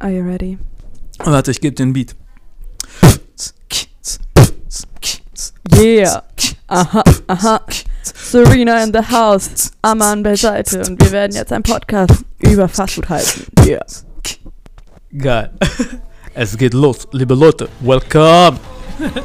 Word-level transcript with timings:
Are 0.00 0.10
you 0.10 0.22
ready? 0.22 0.58
Warte, 1.18 1.50
ich 1.50 1.60
gebe 1.60 1.74
den 1.74 1.92
Beat. 1.92 2.14
Yeah. 5.76 6.22
Aha, 6.68 7.02
aha. 7.28 7.60
Serena 8.02 8.82
in 8.82 8.92
the 8.92 9.02
house. 9.02 9.72
Aman 9.82 10.22
beiseite. 10.22 10.80
Und 10.80 11.02
wir 11.02 11.12
werden 11.12 11.34
jetzt 11.34 11.52
einen 11.52 11.62
Podcast 11.62 12.24
über 12.40 12.68
Fastfood 12.68 13.08
halten. 13.08 13.46
Yeah. 13.64 13.84
Geil. 15.16 15.50
Es 16.36 16.56
geht 16.58 16.74
los, 16.74 17.06
liebe 17.12 17.34
Leute. 17.34 17.68
Welcome. 17.80 18.58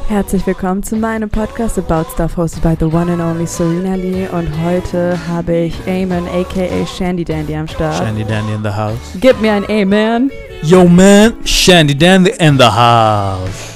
Herzlich 0.08 0.46
willkommen 0.48 0.82
zu 0.82 0.96
meinem 0.96 1.30
Podcast 1.30 1.78
About 1.78 2.10
Stuff, 2.14 2.38
hosted 2.38 2.64
by 2.64 2.76
the 2.80 2.86
one 2.86 3.12
and 3.12 3.22
only 3.22 3.46
Serena 3.46 3.94
Lee. 3.96 4.28
Und 4.28 4.50
heute 4.64 5.16
habe 5.28 5.56
ich 5.56 5.76
Eamon, 5.86 6.28
aka 6.28 6.86
Shandy 6.88 7.24
Dandy, 7.24 7.56
am 7.56 7.68
Start. 7.68 7.96
Shandy 7.98 8.24
Dandy 8.24 8.54
in 8.54 8.64
the 8.64 8.70
house. 8.72 8.98
Gib 9.20 9.40
mir 9.42 9.54
ein 9.54 9.66
Amen. 9.70 10.32
Yo 10.64 10.86
man, 10.86 11.34
Shandy 11.46 11.96
Dandy 11.96 12.32
in 12.40 12.58
the 12.58 12.66
house. 12.66 13.76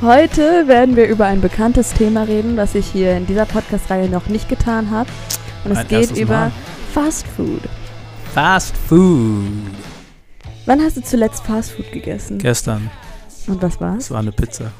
Heute 0.00 0.68
werden 0.68 0.94
wir 0.94 1.08
über 1.08 1.26
ein 1.26 1.40
bekanntes 1.40 1.92
Thema 1.92 2.22
reden, 2.22 2.56
was 2.56 2.74
ich 2.76 2.86
hier 2.86 3.16
in 3.16 3.26
dieser 3.26 3.46
Podcast-Reihe 3.46 4.08
noch 4.08 4.26
nicht 4.28 4.48
getan 4.48 4.90
habe. 4.90 5.10
Und 5.64 5.72
es 5.72 5.78
Ein 5.78 5.88
geht 5.88 6.16
über 6.16 6.34
Mal. 6.34 6.52
Fast 6.92 7.26
Food. 7.36 7.62
Fast 8.32 8.76
Food. 8.76 9.42
Wann 10.66 10.80
hast 10.80 10.96
du 10.96 11.02
zuletzt 11.02 11.42
Fast 11.44 11.72
Food 11.72 11.90
gegessen? 11.90 12.38
Gestern, 12.38 12.90
Und 13.48 13.60
was 13.60 13.80
war's? 13.80 14.04
es 14.04 14.10
war 14.12 14.20
eine 14.20 14.30
Pizza. 14.32 14.70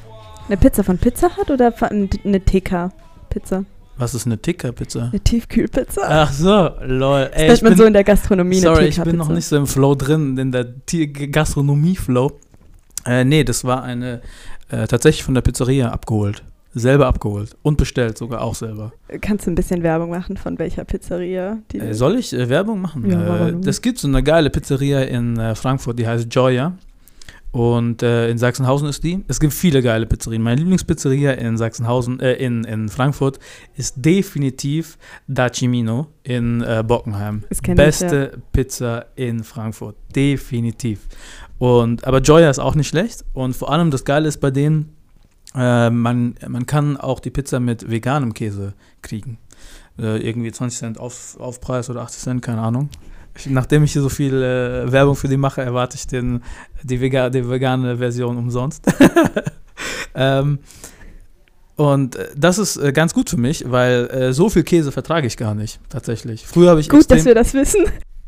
Eine 0.47 0.57
Pizza 0.57 0.83
von 0.83 0.97
Pizza 0.99 1.35
Hut 1.37 1.49
oder 1.49 1.73
eine 1.81 2.45
TK-Pizza? 2.45 3.65
Was 3.97 4.13
ist 4.13 4.25
eine 4.27 4.37
Ticker-Pizza? 4.37 5.09
Eine 5.11 5.19
Tiefkühlpizza? 5.21 6.01
Ach 6.07 6.31
so, 6.31 6.69
lol. 6.85 7.29
das 7.31 7.31
Ey, 7.31 7.47
nennt 7.47 7.57
ich 7.57 7.63
man 7.63 7.71
bin, 7.71 7.77
so 7.77 7.85
in 7.85 7.93
der 7.93 8.03
Gastronomie 8.03 8.59
sorry, 8.59 8.85
ich 8.87 9.01
bin 9.01 9.15
noch 9.15 9.29
nicht 9.29 9.45
so 9.45 9.55
im 9.55 9.65
Flow 9.65 9.95
drin, 9.95 10.37
in 10.37 10.51
der 10.51 10.65
Gastronomie-Flow. 10.65 12.33
Äh, 13.05 13.23
nee, 13.23 13.43
das 13.43 13.63
war 13.63 13.83
eine 13.83 14.21
äh, 14.69 14.85
tatsächlich 14.85 15.23
von 15.23 15.33
der 15.33 15.41
Pizzeria 15.41 15.91
abgeholt. 15.91 16.43
Selber 16.73 17.07
abgeholt. 17.07 17.55
Und 17.63 17.77
bestellt 17.77 18.17
sogar 18.17 18.41
auch 18.41 18.53
selber. 18.53 18.91
Kannst 19.21 19.47
du 19.47 19.51
ein 19.51 19.55
bisschen 19.55 19.81
Werbung 19.81 20.09
machen 20.09 20.35
von 20.35 20.59
welcher 20.59 20.83
Pizzeria? 20.83 21.59
Die 21.71 21.79
Äh, 21.79 21.93
soll 21.93 22.17
ich 22.17 22.33
äh, 22.33 22.49
Werbung 22.49 22.81
machen? 22.81 23.09
Ja, 23.09 23.47
äh, 23.47 23.55
das 23.61 23.81
gibt 23.81 23.97
so 23.97 24.09
eine 24.09 24.21
geile 24.21 24.49
Pizzeria 24.49 25.03
in 25.03 25.39
äh, 25.39 25.55
Frankfurt, 25.55 25.97
die 25.97 26.05
heißt 26.07 26.27
Joya. 26.35 26.73
Und 27.55 28.03
äh, 28.03 28.29
in 28.29 28.37
Sachsenhausen 28.37 28.89
ist 28.89 29.01
die. 29.05 29.23
Es 29.29 29.39
gibt 29.39 29.53
viele 29.53 29.81
geile 29.81 30.05
Pizzerien. 30.05 30.41
Meine 30.41 30.59
Lieblingspizzeria 30.59 31.31
in 31.31 31.55
Sachsenhausen, 31.55 32.19
äh, 32.19 32.33
in, 32.33 32.65
in 32.65 32.89
Frankfurt 32.89 33.39
ist 33.77 33.95
definitiv 33.95 34.97
Da 35.29 35.49
Cimino 35.49 36.07
in 36.23 36.61
äh, 36.61 36.83
Bockenheim. 36.85 37.45
Das 37.47 37.61
kenn 37.61 37.75
ich, 37.75 37.77
Beste 37.77 38.41
Pizza 38.51 39.05
in 39.15 39.45
Frankfurt. 39.45 39.95
Definitiv. 40.13 41.07
Und, 41.57 42.05
aber 42.05 42.19
Joya 42.19 42.49
ist 42.49 42.59
auch 42.59 42.75
nicht 42.75 42.89
schlecht. 42.89 43.23
Und 43.31 43.55
vor 43.55 43.71
allem 43.71 43.89
das 43.89 44.03
Geile 44.03 44.27
ist 44.27 44.41
bei 44.41 44.51
denen, 44.51 44.93
äh, 45.55 45.89
man, 45.89 46.35
man 46.45 46.65
kann 46.65 46.97
auch 46.97 47.21
die 47.21 47.29
Pizza 47.29 47.61
mit 47.61 47.89
veganem 47.89 48.33
Käse 48.33 48.73
kriegen. 49.01 49.37
Äh, 49.97 50.17
irgendwie 50.27 50.51
20 50.51 50.77
Cent 50.77 50.99
auf, 50.99 51.39
Aufpreis 51.39 51.89
oder 51.89 52.01
80 52.01 52.21
Cent, 52.21 52.41
keine 52.41 52.59
Ahnung. 52.59 52.89
Ich, 53.37 53.47
nachdem 53.47 53.83
ich 53.83 53.93
hier 53.93 54.01
so 54.01 54.09
viel 54.09 54.41
äh, 54.41 54.91
Werbung 54.91 55.15
für 55.15 55.27
die 55.27 55.37
mache, 55.37 55.61
erwarte 55.61 55.95
ich 55.95 56.07
den, 56.07 56.41
die, 56.83 57.01
vega, 57.01 57.29
die 57.29 57.47
vegane 57.49 57.97
Version 57.97 58.37
umsonst. 58.37 58.85
ähm, 60.15 60.59
und 61.75 62.15
äh, 62.15 62.29
das 62.35 62.57
ist 62.57 62.77
äh, 62.77 62.93
ganz 62.93 63.13
gut 63.13 63.29
für 63.29 63.37
mich, 63.37 63.63
weil 63.67 64.07
äh, 64.07 64.33
so 64.33 64.49
viel 64.49 64.63
Käse 64.63 64.91
vertrage 64.91 65.27
ich 65.27 65.37
gar 65.37 65.55
nicht, 65.55 65.79
tatsächlich. 65.89 66.45
Früher 66.45 66.69
habe 66.69 66.79
ich 66.79 66.89
Gut, 66.89 67.11
dass 67.11 67.25
wir 67.25 67.35
das 67.35 67.53
wissen. 67.53 67.85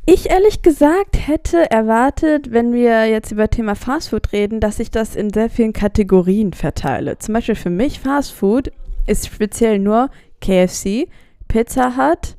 Ich 0.10 0.30
ehrlich 0.30 0.62
gesagt 0.62 1.18
hätte 1.28 1.70
erwartet, 1.70 2.52
wenn 2.52 2.72
wir 2.72 3.10
jetzt 3.10 3.32
über 3.32 3.50
Thema 3.50 3.76
Fastfood 3.76 4.32
reden, 4.32 4.62
dass 4.62 4.80
ich 4.80 4.90
das 4.90 5.16
in 5.16 5.34
sehr 5.34 5.50
vielen 5.50 5.74
Kategorien 5.74 6.54
verteile. 6.54 7.18
Zum 7.18 7.34
Beispiel 7.34 7.56
für 7.56 7.70
mich 7.70 8.00
Fastfood 8.00 8.72
ist 9.06 9.28
speziell 9.28 9.80
nur 9.80 10.10
KFC, 10.40 11.10
Pizza 11.50 11.98
Hut, 11.98 12.36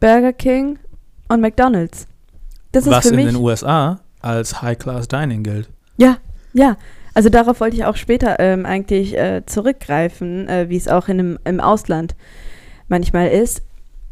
Burger 0.00 0.32
King 0.32 0.78
und 1.32 1.40
McDonald's. 1.40 2.06
Das 2.72 2.86
ist 2.86 2.92
was 2.92 3.04
für 3.04 3.10
in 3.10 3.16
mich 3.16 3.26
den 3.26 3.36
USA 3.36 4.00
als 4.20 4.62
High-Class 4.62 5.08
Dining 5.08 5.42
gilt. 5.42 5.68
Ja, 5.96 6.18
ja. 6.52 6.76
Also 7.14 7.28
darauf 7.28 7.60
wollte 7.60 7.76
ich 7.76 7.84
auch 7.84 7.96
später 7.96 8.40
ähm, 8.40 8.64
eigentlich 8.64 9.16
äh, 9.16 9.42
zurückgreifen, 9.44 10.48
äh, 10.48 10.70
wie 10.70 10.76
es 10.76 10.88
auch 10.88 11.08
in 11.08 11.18
einem, 11.18 11.38
im 11.44 11.60
Ausland 11.60 12.14
manchmal 12.88 13.28
ist. 13.28 13.62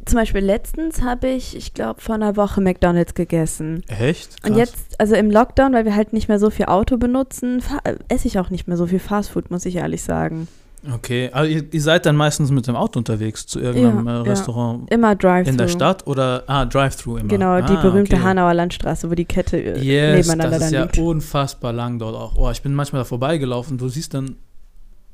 Zum 0.04 0.16
Beispiel 0.16 0.42
letztens 0.42 1.02
habe 1.02 1.28
ich, 1.28 1.56
ich 1.56 1.74
glaube, 1.74 2.00
vor 2.00 2.14
einer 2.14 2.36
Woche 2.36 2.60
McDonald's 2.60 3.14
gegessen. 3.14 3.82
Echt? 3.88 4.36
Und 4.44 4.54
Krass. 4.54 4.58
jetzt, 4.58 5.00
also 5.00 5.14
im 5.14 5.30
Lockdown, 5.30 5.72
weil 5.72 5.84
wir 5.84 5.94
halt 5.94 6.12
nicht 6.12 6.28
mehr 6.28 6.38
so 6.38 6.50
viel 6.50 6.66
Auto 6.66 6.96
benutzen, 6.96 7.62
äh, 7.84 7.96
esse 8.08 8.26
ich 8.26 8.38
auch 8.38 8.50
nicht 8.50 8.66
mehr 8.66 8.76
so 8.76 8.86
viel 8.86 8.98
Fastfood, 8.98 9.50
muss 9.50 9.66
ich 9.66 9.76
ehrlich 9.76 10.02
sagen. 10.02 10.48
Okay, 10.94 11.28
also 11.30 11.50
ihr, 11.50 11.64
ihr 11.74 11.82
seid 11.82 12.06
dann 12.06 12.16
meistens 12.16 12.50
mit 12.50 12.66
dem 12.66 12.74
Auto 12.74 12.98
unterwegs 12.98 13.46
zu 13.46 13.60
irgendeinem 13.60 14.06
Ja, 14.06 14.12
äh, 14.12 14.16
ja. 14.16 14.22
Restaurant 14.22 14.90
Immer 14.90 15.14
Drive-Thru. 15.14 15.50
in 15.50 15.58
der 15.58 15.68
Stadt 15.68 16.06
oder 16.06 16.44
ah 16.46 16.64
Drive-thru 16.64 17.18
immer. 17.18 17.28
Genau, 17.28 17.60
die 17.60 17.74
ah, 17.74 17.82
berühmte 17.82 18.16
okay. 18.16 18.24
Hanauer 18.24 18.54
Landstraße, 18.54 19.10
wo 19.10 19.14
die 19.14 19.26
Kette 19.26 19.58
äh, 19.58 19.78
Yes, 19.78 20.26
nebeneinander 20.26 20.58
das 20.58 20.66
ist 20.68 20.72
ja 20.72 20.82
liegt. 20.84 20.96
unfassbar 20.98 21.74
lang 21.74 21.98
dort 21.98 22.16
auch. 22.16 22.34
Oh, 22.36 22.50
ich 22.50 22.62
bin 22.62 22.72
manchmal 22.72 23.00
da 23.00 23.04
vorbeigelaufen. 23.04 23.76
Du 23.76 23.88
siehst 23.90 24.14
dann, 24.14 24.36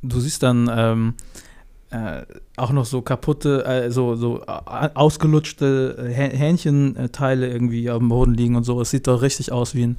du 0.03 0.21
siehst 0.21 0.45
dann 0.45 0.71
ähm, 0.73 1.15
äh, 1.91 2.23
auch 2.57 2.71
noch 2.71 2.85
so 2.85 3.03
kaputte, 3.03 3.65
äh, 3.65 3.91
so 3.91 4.15
so 4.15 4.43
äh, 4.43 4.89
ausgelutschte 4.95 5.97
äh, 5.99 6.13
Hä- 6.13 6.37
Hähnchenteile 6.37 7.49
irgendwie 7.49 7.91
auf 7.91 7.99
dem 7.99 8.09
Boden 8.09 8.35
liegen 8.35 8.55
und 8.55 8.63
so. 8.63 8.81
Es 8.81 8.91
sieht 8.91 9.09
doch 9.09 9.21
richtig 9.21 9.51
aus 9.51 9.75
wie 9.75 9.83
ein. 9.85 9.99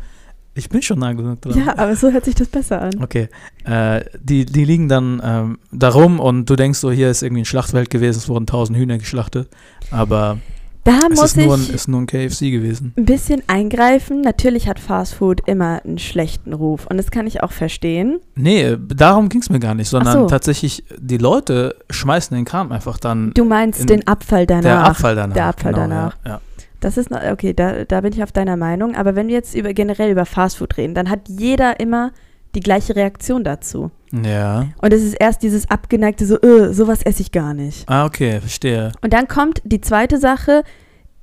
Ich 0.57 0.69
bin 0.69 0.81
schon 0.81 1.00
nah 1.00 1.13
genug 1.13 1.41
dran. 1.41 1.57
Ja, 1.66 1.78
aber 1.78 1.95
so 1.95 2.12
hört 2.12 2.25
sich 2.25 2.35
das 2.35 2.47
besser 2.47 2.81
an. 2.81 2.91
Okay, 3.01 3.29
äh, 3.66 4.01
die, 4.22 4.45
die 4.45 4.66
liegen 4.66 4.90
dann 4.90 5.22
ähm, 5.23 5.59
da 5.72 5.90
rum 5.90 6.19
und 6.19 6.50
du 6.50 6.56
denkst 6.56 6.79
so, 6.79 6.91
hier 6.91 7.09
ist 7.12 7.22
irgendwie 7.22 7.44
ein 7.44 7.45
Schlachtfeld 7.45 7.90
gewesen, 7.90 8.18
es 8.18 8.28
wurden 8.28 8.47
tausend 8.47 8.78
Hühner 8.78 8.97
geschlachtet, 8.97 9.50
aber 9.91 10.40
Da 10.84 11.01
es 11.12 11.19
muss 11.19 11.25
ist 11.35 11.38
nur, 11.38 11.56
ein, 11.56 11.62
ich 11.62 11.73
ist 11.73 11.88
nur 11.88 12.01
ein 12.01 12.07
KFC 12.07 12.50
gewesen. 12.51 12.94
ein 12.97 13.06
bisschen 13.06 13.44
eingreifen. 13.47 14.22
Natürlich 14.22 14.68
hat 14.68 14.79
Fast 14.79 15.13
Food 15.16 15.41
immer 15.47 15.81
einen 15.85 16.00
schlechten 16.00 16.53
Ruf 16.53 16.88
und 16.88 16.97
das 16.97 17.12
kann 17.12 17.28
ich 17.28 17.44
auch 17.44 17.51
verstehen. 17.51 18.19
Nee, 18.35 18.78
darum 18.88 19.29
ging 19.29 19.41
es 19.41 19.50
mir 19.50 19.59
gar 19.59 19.75
nicht, 19.75 19.89
sondern 19.89 20.13
so. 20.22 20.25
tatsächlich, 20.28 20.84
die 20.97 21.18
Leute 21.18 21.75
schmeißen 21.91 22.35
den 22.35 22.45
Kram 22.45 22.72
einfach 22.72 22.97
dann, 22.97 23.31
Du 23.35 23.45
meinst 23.45 23.81
In- 23.81 23.88
den 23.88 24.07
Abfall 24.07 24.47
danach. 24.47 24.63
der 24.63 24.84
Abfall 24.85 25.16
danach. 25.16 25.34
der 25.35 25.45
Abfall 25.45 25.74
genau, 25.74 25.88
danach. 25.88 26.16
Ja, 26.25 26.31
ja. 26.31 26.41
Das 26.79 26.97
ist 26.97 27.09
noch, 27.09 27.23
okay, 27.23 27.53
da, 27.53 27.85
da 27.85 28.01
bin 28.01 28.13
ich 28.13 28.21
auf 28.23 28.31
deiner 28.31 28.57
Meinung. 28.57 28.95
Aber 28.95 29.15
wenn 29.15 29.27
wir 29.27 29.35
jetzt 29.35 29.55
über, 29.55 29.73
generell 29.73 30.11
über 30.11 30.25
Fast 30.25 30.57
Food 30.57 30.77
reden, 30.77 30.93
dann 30.93 31.09
hat 31.09 31.21
jeder 31.27 31.79
immer 31.79 32.11
die 32.55 32.59
gleiche 32.59 32.95
Reaktion 32.95 33.43
dazu. 33.43 33.91
ja. 34.11 34.67
Und 34.81 34.93
es 34.93 35.03
ist 35.03 35.13
erst 35.13 35.43
dieses 35.43 35.69
abgeneigte, 35.69 36.25
so, 36.25 36.39
äh, 36.41 36.73
sowas 36.73 37.01
esse 37.03 37.21
ich 37.21 37.31
gar 37.31 37.53
nicht. 37.53 37.88
Ah, 37.89 38.05
okay, 38.05 38.39
verstehe. 38.39 38.91
Und 39.01 39.13
dann 39.13 39.27
kommt 39.27 39.61
die 39.63 39.81
zweite 39.81 40.17
Sache, 40.17 40.63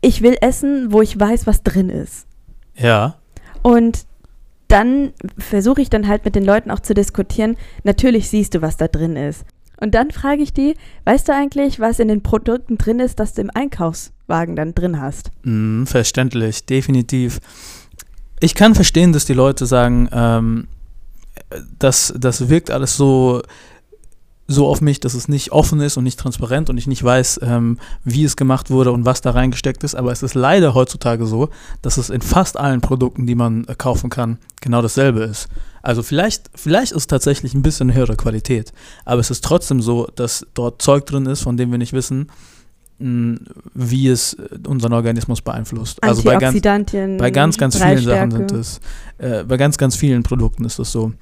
ich 0.01 0.23
will 0.23 0.37
essen, 0.41 0.93
wo 0.93 1.03
ich 1.03 1.19
weiß, 1.19 1.47
was 1.47 1.63
drin 1.63 1.89
ist. 1.89 2.27
Ja. 2.77 3.17
Und 3.63 4.07
dann 4.69 5.13
versuche 5.39 5.81
ich 5.81 5.91
dann 5.91 6.09
halt 6.09 6.25
mit 6.25 6.35
den 6.35 6.45
Leuten 6.45 6.71
auch 6.71 6.81
zu 6.81 6.95
diskutieren. 6.95 7.57
Natürlich 7.85 8.29
siehst 8.29 8.55
du, 8.55 8.63
was 8.63 8.77
da 8.77 8.89
drin 8.89 9.17
ist. 9.17 9.45
Und 9.81 9.95
dann 9.95 10.11
frage 10.11 10.43
ich 10.43 10.53
die, 10.53 10.75
weißt 11.05 11.29
du 11.29 11.33
eigentlich, 11.33 11.81
was 11.81 11.99
in 11.99 12.09
den 12.09 12.23
Produkten 12.23 12.79
drin 12.79 13.01
ist, 13.01 13.19
das 13.21 13.35
du 13.35 13.43
im 13.43 13.51
Einkaufswagen 13.53 14.57
dann 14.57 14.75
drin 14.75 15.01
hast? 15.01 15.31
Mm, 15.43 15.85
verständlich, 15.85 16.65
definitiv. 16.67 17.41
Ich 18.41 18.55
kann 18.55 18.75
verstehen, 18.75 19.13
dass 19.13 19.25
die 19.25 19.35
Leute 19.35 19.67
sagen, 19.67 20.09
ähm, 20.13 20.69
das, 21.79 22.15
das 22.17 22.49
wirkt 22.49 22.71
alles 22.71 22.97
so, 22.97 23.43
so 24.47 24.67
auf 24.69 24.81
mich, 24.81 25.01
dass 25.01 25.15
es 25.15 25.29
nicht 25.29 25.53
offen 25.53 25.81
ist 25.81 25.97
und 25.97 26.05
nicht 26.05 26.19
transparent 26.19 26.69
und 26.69 26.77
ich 26.77 26.87
nicht 26.87 27.03
weiß, 27.03 27.41
ähm, 27.43 27.79
wie 28.05 28.25
es 28.25 28.37
gemacht 28.37 28.71
wurde 28.71 28.93
und 28.93 29.05
was 29.05 29.21
da 29.21 29.31
reingesteckt 29.31 29.83
ist. 29.85 29.95
Aber 29.95 30.13
es 30.13 30.23
ist 30.23 30.35
leider 30.35 30.75
heutzutage 30.75 31.27
so, 31.27 31.49
dass 31.81 31.97
es 31.97 32.11
in 32.11 32.21
fast 32.21 32.59
allen 32.59 32.81
Produkten, 32.81 33.27
die 33.27 33.35
man 33.35 33.65
äh, 33.65 33.75
kaufen 33.75 34.11
kann, 34.11 34.39
genau 34.61 34.83
dasselbe 34.83 35.21
ist. 35.21 35.49
Also 35.83 36.03
vielleicht, 36.03 36.51
vielleicht 36.55 36.93
ist 36.93 36.99
es 36.99 37.07
tatsächlich 37.07 37.55
ein 37.55 37.63
bisschen 37.63 37.95
höhere 37.95 38.17
Qualität, 38.17 38.73
aber 39.05 39.21
es 39.21 39.31
ist 39.31 39.45
trotzdem 39.45 39.81
so, 39.83 40.09
dass 40.15 40.47
dort 40.55 40.81
Zeug 40.81 41.07
drin 41.07 41.27
ist, 41.27 41.43
von 41.43 41.57
dem 41.57 41.71
wir 41.71 41.79
nicht 41.79 41.93
wissen, 41.93 42.31
mh, 42.99 43.39
wie 43.75 44.09
es 44.09 44.35
äh, 44.35 44.59
unseren 44.67 44.93
Organismus 44.93 45.41
beeinflusst. 45.41 46.03
Also 46.03 46.23
bei 46.23 46.37
ganz, 46.37 46.61
bei 47.19 47.31
ganz, 47.31 47.57
ganz 47.57 47.77
vielen 47.77 47.99
Sachen 48.05 48.31
sind 48.31 48.53
es, 48.53 48.81
äh, 49.19 49.45
bei 49.45 49.57
ganz, 49.57 49.79
ganz 49.79 49.97
vielen 49.97 50.23
Produkten 50.23 50.65
ist 50.65 50.79
das 50.79 50.93
so. 50.93 51.13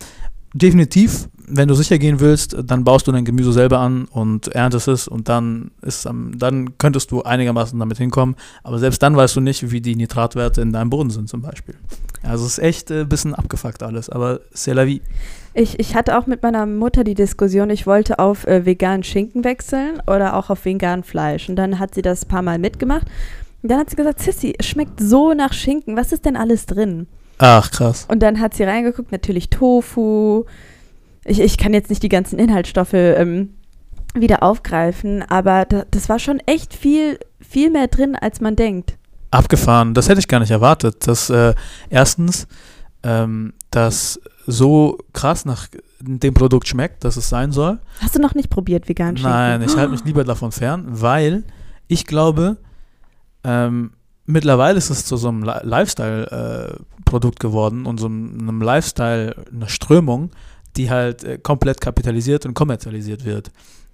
Definitiv, 0.54 1.28
wenn 1.46 1.69
du 1.69 1.75
sicher 1.75 1.99
gehen 1.99 2.20
willst, 2.20 2.56
dann 2.64 2.84
baust 2.84 3.06
du 3.06 3.12
dein 3.12 3.25
Gemüse 3.25 3.52
selber 3.52 3.78
an 3.78 4.04
und 4.06 4.49
erntest 4.49 4.88
es 4.88 5.08
und 5.08 5.28
dann 5.28 5.70
ist 5.82 6.06
dann 6.06 6.78
könntest 6.78 7.10
du 7.10 7.22
einigermaßen 7.22 7.78
damit 7.78 7.99
hinkommen. 7.99 8.37
Aber 8.62 8.78
selbst 8.78 9.02
dann 9.02 9.16
weißt 9.16 9.37
du 9.37 9.40
nicht, 9.40 9.70
wie 9.70 9.81
die 9.81 9.96
Nitratwerte 9.96 10.60
in 10.60 10.72
deinem 10.72 10.90
Boden 10.90 11.10
sind 11.10 11.28
zum 11.28 11.43
Beispiel. 11.43 11.75
Also 12.22 12.46
es 12.46 12.58
ist 12.58 12.64
echt 12.64 12.90
ein 12.90 13.02
äh, 13.02 13.04
bisschen 13.04 13.34
abgefuckt 13.34 13.82
alles, 13.82 14.08
aber 14.08 14.40
c'est 14.54 14.75
la 14.75 14.87
vie. 14.87 15.02
Ich, 15.54 15.78
ich 15.78 15.94
hatte 15.94 16.16
auch 16.16 16.26
mit 16.26 16.43
meiner 16.43 16.64
Mutter 16.66 17.04
die 17.04 17.14
Diskussion, 17.14 17.69
ich 17.69 17.87
wollte 17.87 18.19
auf 18.19 18.46
äh, 18.46 18.64
veganen 18.64 19.02
Schinken 19.02 19.44
wechseln 19.44 20.00
oder 20.06 20.37
auch 20.37 20.49
auf 20.49 20.64
vegan 20.64 21.02
Fleisch. 21.02 21.49
Und 21.49 21.56
dann 21.56 21.78
hat 21.78 21.94
sie 21.94 22.02
das 22.02 22.25
ein 22.25 22.28
paar 22.28 22.43
Mal 22.43 22.58
mitgemacht. 22.58 23.06
Und 23.62 23.70
dann 23.70 23.78
hat 23.78 23.90
sie 23.90 23.96
gesagt, 23.96 24.20
Sissy, 24.20 24.54
es 24.58 24.66
schmeckt 24.66 25.00
so 25.00 25.34
nach 25.34 25.52
Schinken. 25.52 25.96
Was 25.96 26.12
ist 26.12 26.25
denn 26.25 26.37
alles 26.37 26.66
drin? 26.66 27.06
Ach, 27.38 27.70
krass. 27.70 28.06
Und 28.08 28.20
dann 28.20 28.40
hat 28.40 28.55
sie 28.55 28.64
reingeguckt, 28.64 29.12
natürlich 29.12 29.50
Tofu. 29.50 30.44
Ich, 31.25 31.40
ich 31.40 31.58
kann 31.58 31.75
jetzt 31.75 31.90
nicht 31.90 32.02
die 32.02 32.08
ganzen 32.08 32.38
Inhaltsstoffe 32.38 32.94
ähm, 32.94 33.55
wieder 34.14 34.43
aufgreifen, 34.43 35.23
aber 35.23 35.64
da, 35.64 35.84
das 35.90 36.08
war 36.08 36.19
schon 36.19 36.40
echt 36.46 36.75
viel, 36.75 37.19
viel 37.40 37.70
mehr 37.70 37.88
drin, 37.88 38.17
als 38.17 38.40
man 38.40 38.56
denkt. 38.56 38.96
Abgefahren. 39.31 39.94
Das 39.94 40.08
hätte 40.08 40.20
ich 40.20 40.29
gar 40.29 40.40
nicht 40.40 40.50
erwartet. 40.50 41.06
Dass 41.06 41.31
äh, 41.31 41.55
erstens 41.88 42.46
ähm, 43.02 43.55
das 43.70 44.20
so 44.46 44.99
krass 45.12 45.44
nach 45.44 45.69
dem 46.00 46.35
Produkt 46.35 46.69
schmeckt, 46.69 47.05
dass 47.05 47.17
es 47.17 47.28
sein 47.28 47.52
soll. 47.52 47.78
Hast 48.00 48.14
du 48.14 48.20
noch 48.20 48.35
nicht 48.35 48.50
probiert, 48.50 48.88
vegan 48.88 49.17
Schinken? 49.17 49.32
Nein, 49.32 49.62
ich 49.62 49.76
halte 49.76 49.93
mich 49.93 50.05
lieber 50.05 50.25
davon 50.25 50.52
fern, 50.52 50.85
weil 50.88 51.44
ich 51.87 52.06
glaube, 52.06 52.58
ähm, 53.44 53.93
mittlerweile 54.27 54.79
ist 54.79 54.91
es 54.91 55.05
zu 55.05 55.17
so 55.17 55.29
einem 55.29 55.43
Li- 55.43 55.61
Lifestyle-Produkt 55.63 57.41
geworden 57.41 57.87
und 57.87 57.99
so 57.99 58.07
einem 58.07 58.63
Lifestyle, 58.63 59.35
einer 59.53 59.69
Strömung, 59.69 60.31
die 60.77 60.91
halt 60.91 61.25
äh, 61.25 61.39
komplett 61.39 61.81
kapitalisiert 61.81 62.47
und 62.47 62.55
kommerzialisiert 62.55 63.25
wird. 63.25 63.51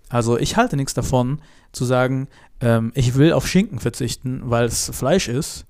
Also 0.09 0.39
ich 0.39 0.57
halte 0.57 0.77
nichts 0.77 0.95
davon, 0.95 1.41
zu 1.73 1.85
sagen, 1.85 2.29
ähm, 2.61 2.93
ich 2.95 3.17
will 3.17 3.33
auf 3.33 3.47
Schinken 3.47 3.79
verzichten, 3.79 4.43
weil 4.45 4.67
es 4.67 4.91
Fleisch 4.95 5.29
ist 5.29 5.67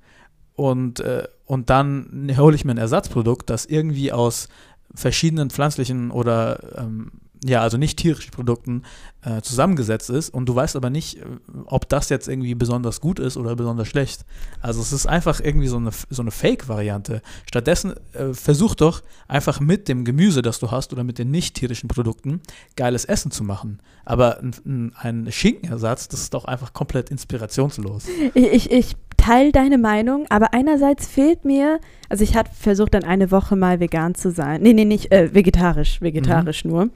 und, 0.55 1.01
äh, 1.01 1.27
und 1.45 1.71
dann 1.71 2.33
hole 2.37 2.55
ich 2.55 2.65
mir 2.65 2.73
ein 2.73 2.79
Ersatzprodukt, 2.79 3.51
das 3.51 3.67
irgendwie 3.67 4.13
aus 4.13 4.49
verschiedenen 4.95 5.51
pflanzlichen 5.51 6.11
oder 6.11 6.79
ähm, 6.79 7.13
ja, 7.45 7.61
also 7.63 7.77
nicht 7.77 7.99
tierischen 7.99 8.31
Produkten 8.31 8.83
äh, 9.23 9.43
zusammengesetzt 9.43 10.11
ist 10.11 10.31
und 10.31 10.47
du 10.47 10.55
weißt 10.55 10.77
aber 10.77 10.91
nicht, 10.91 11.19
äh, 11.19 11.25
ob 11.67 11.89
das 11.89 12.09
jetzt 12.09 12.29
irgendwie 12.29 12.55
besonders 12.55 13.01
gut 13.01 13.19
ist 13.19 13.37
oder 13.37 13.55
besonders 13.57 13.89
schlecht. 13.89 14.25
Also 14.61 14.81
es 14.81 14.93
ist 14.93 15.07
einfach 15.07 15.41
irgendwie 15.41 15.69
so 15.69 15.77
eine, 15.77 15.91
so 16.11 16.23
eine 16.23 16.31
Fake-Variante. 16.31 17.23
Stattdessen 17.47 17.95
äh, 18.13 18.33
versuch 18.33 18.75
doch 18.75 19.03
einfach 19.29 19.61
mit 19.61 19.89
dem 19.89 20.05
Gemüse, 20.05 20.43
das 20.43 20.59
du 20.59 20.71
hast 20.71 20.93
oder 20.93 21.05
mit 21.05 21.19
den 21.19 21.31
nicht 21.31 21.55
tierischen 21.55 21.89
Produkten 21.89 22.41
geiles 22.77 23.05
Essen 23.05 23.31
zu 23.31 23.45
machen. 23.45 23.81
Aber 24.05 24.39
ein, 24.39 24.55
ein, 24.65 24.93
ein 25.27 25.33
Schinkenersatz, 25.33 26.09
das 26.09 26.21
ist 26.21 26.35
doch 26.35 26.45
einfach 26.45 26.73
komplett 26.73 27.11
inspirationslos. 27.11 28.05
Ich, 28.35 28.47
ich, 28.47 28.71
ich 28.71 28.97
teile 29.19 29.53
deine 29.53 29.77
Meinung, 29.77 30.25
aber 30.31 30.55
einerseits 30.55 31.07
fehlt 31.07 31.45
mir, 31.45 31.79
also 32.09 32.25
ich 32.25 32.35
habe 32.37 32.49
versucht 32.59 32.95
dann 32.95 33.05
eine 33.05 33.31
Woche 33.31 33.55
mal 33.57 33.79
vegan 33.81 34.15
zu 34.15 34.31
sein. 34.31 34.63
Nee, 34.63 34.73
nee, 34.73 34.87
nicht 34.87 35.13
äh, 35.13 35.35
vegetarisch, 35.35 36.01
vegetarisch 36.01 36.65
nur. 36.65 36.89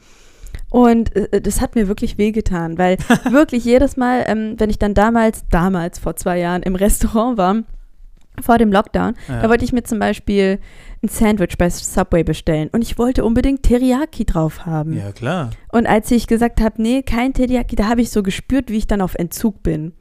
Und 0.71 1.15
äh, 1.15 1.41
das 1.43 1.61
hat 1.61 1.75
mir 1.75 1.89
wirklich 1.89 2.17
wehgetan, 2.17 2.79
weil 2.79 2.97
wirklich 3.31 3.65
jedes 3.65 3.97
Mal, 3.99 4.25
ähm, 4.27 4.55
wenn 4.59 4.71
ich 4.71 4.79
dann 4.79 4.95
damals, 4.95 5.45
damals 5.51 5.99
vor 5.99 6.17
zwei 6.17 6.39
Jahren 6.39 6.63
im 6.63 6.75
Restaurant 6.87 7.37
war, 7.37 7.57
vor 8.41 8.57
dem 8.57 8.73
Lockdown, 8.73 9.15
Ja. 9.29 9.43
da 9.43 9.51
wollte 9.51 9.65
ich 9.67 9.75
mir 9.75 9.83
zum 9.83 9.99
Beispiel 9.99 10.59
ein 11.03 11.09
Sandwich 11.09 11.59
bei 11.59 11.69
Subway 11.69 12.25
bestellen 12.25 12.71
und 12.73 12.81
ich 12.81 12.97
wollte 12.97 13.25
unbedingt 13.25 13.63
Teriyaki 13.63 14.25
drauf 14.25 14.65
haben. 14.65 14.95
Ja, 14.97 15.13
klar. 15.13 15.51
Und 15.71 15.87
als 15.87 16.11
ich 16.11 16.27
gesagt 16.27 16.63
habe, 16.63 16.81
nee, 16.81 17.03
kein 17.03 17.35
Teriyaki, 17.35 17.77
da 17.77 17.89
habe 17.89 18.01
ich 18.01 18.11
so 18.11 18.23
gespürt, 18.23 18.71
wie 18.71 18.79
ich 18.79 18.87
dann 18.87 19.03
auf 19.03 19.17
Entzug 19.17 19.63
bin. 19.63 19.93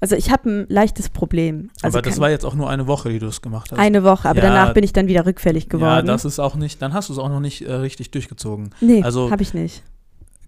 Also 0.00 0.16
ich 0.16 0.30
habe 0.30 0.48
ein 0.50 0.66
leichtes 0.68 1.08
Problem. 1.08 1.70
Also 1.82 1.98
aber 1.98 2.02
das 2.08 2.18
war 2.20 2.30
jetzt 2.30 2.44
auch 2.44 2.54
nur 2.54 2.68
eine 2.68 2.86
Woche, 2.86 3.08
die 3.10 3.18
du 3.18 3.26
es 3.26 3.40
gemacht 3.42 3.70
hast. 3.72 3.78
eine 3.78 4.04
Woche, 4.04 4.28
aber 4.28 4.40
Ja, 4.42 4.48
danach 4.48 4.74
bin 4.74 4.84
ich 4.84 4.92
dann 4.92 5.06
wieder 5.06 5.24
rückfällig 5.26 5.64
ja, 5.64 5.68
geworden. 5.70 6.06
das 6.06 6.24
ist 6.24 6.38
auch 6.40 6.56
nicht, 6.56 6.82
dann 6.82 6.92
hast 6.92 7.08
du 7.08 7.12
es 7.14 7.18
auch 7.18 7.28
noch 7.28 7.40
nicht 7.40 7.62
äh, 7.62 7.72
richtig 7.72 8.10
durchgezogen. 8.10 8.70
nee, 8.80 9.02
also- 9.02 9.30
habe 9.30 9.42
ich 9.42 9.54
nicht. 9.54 9.82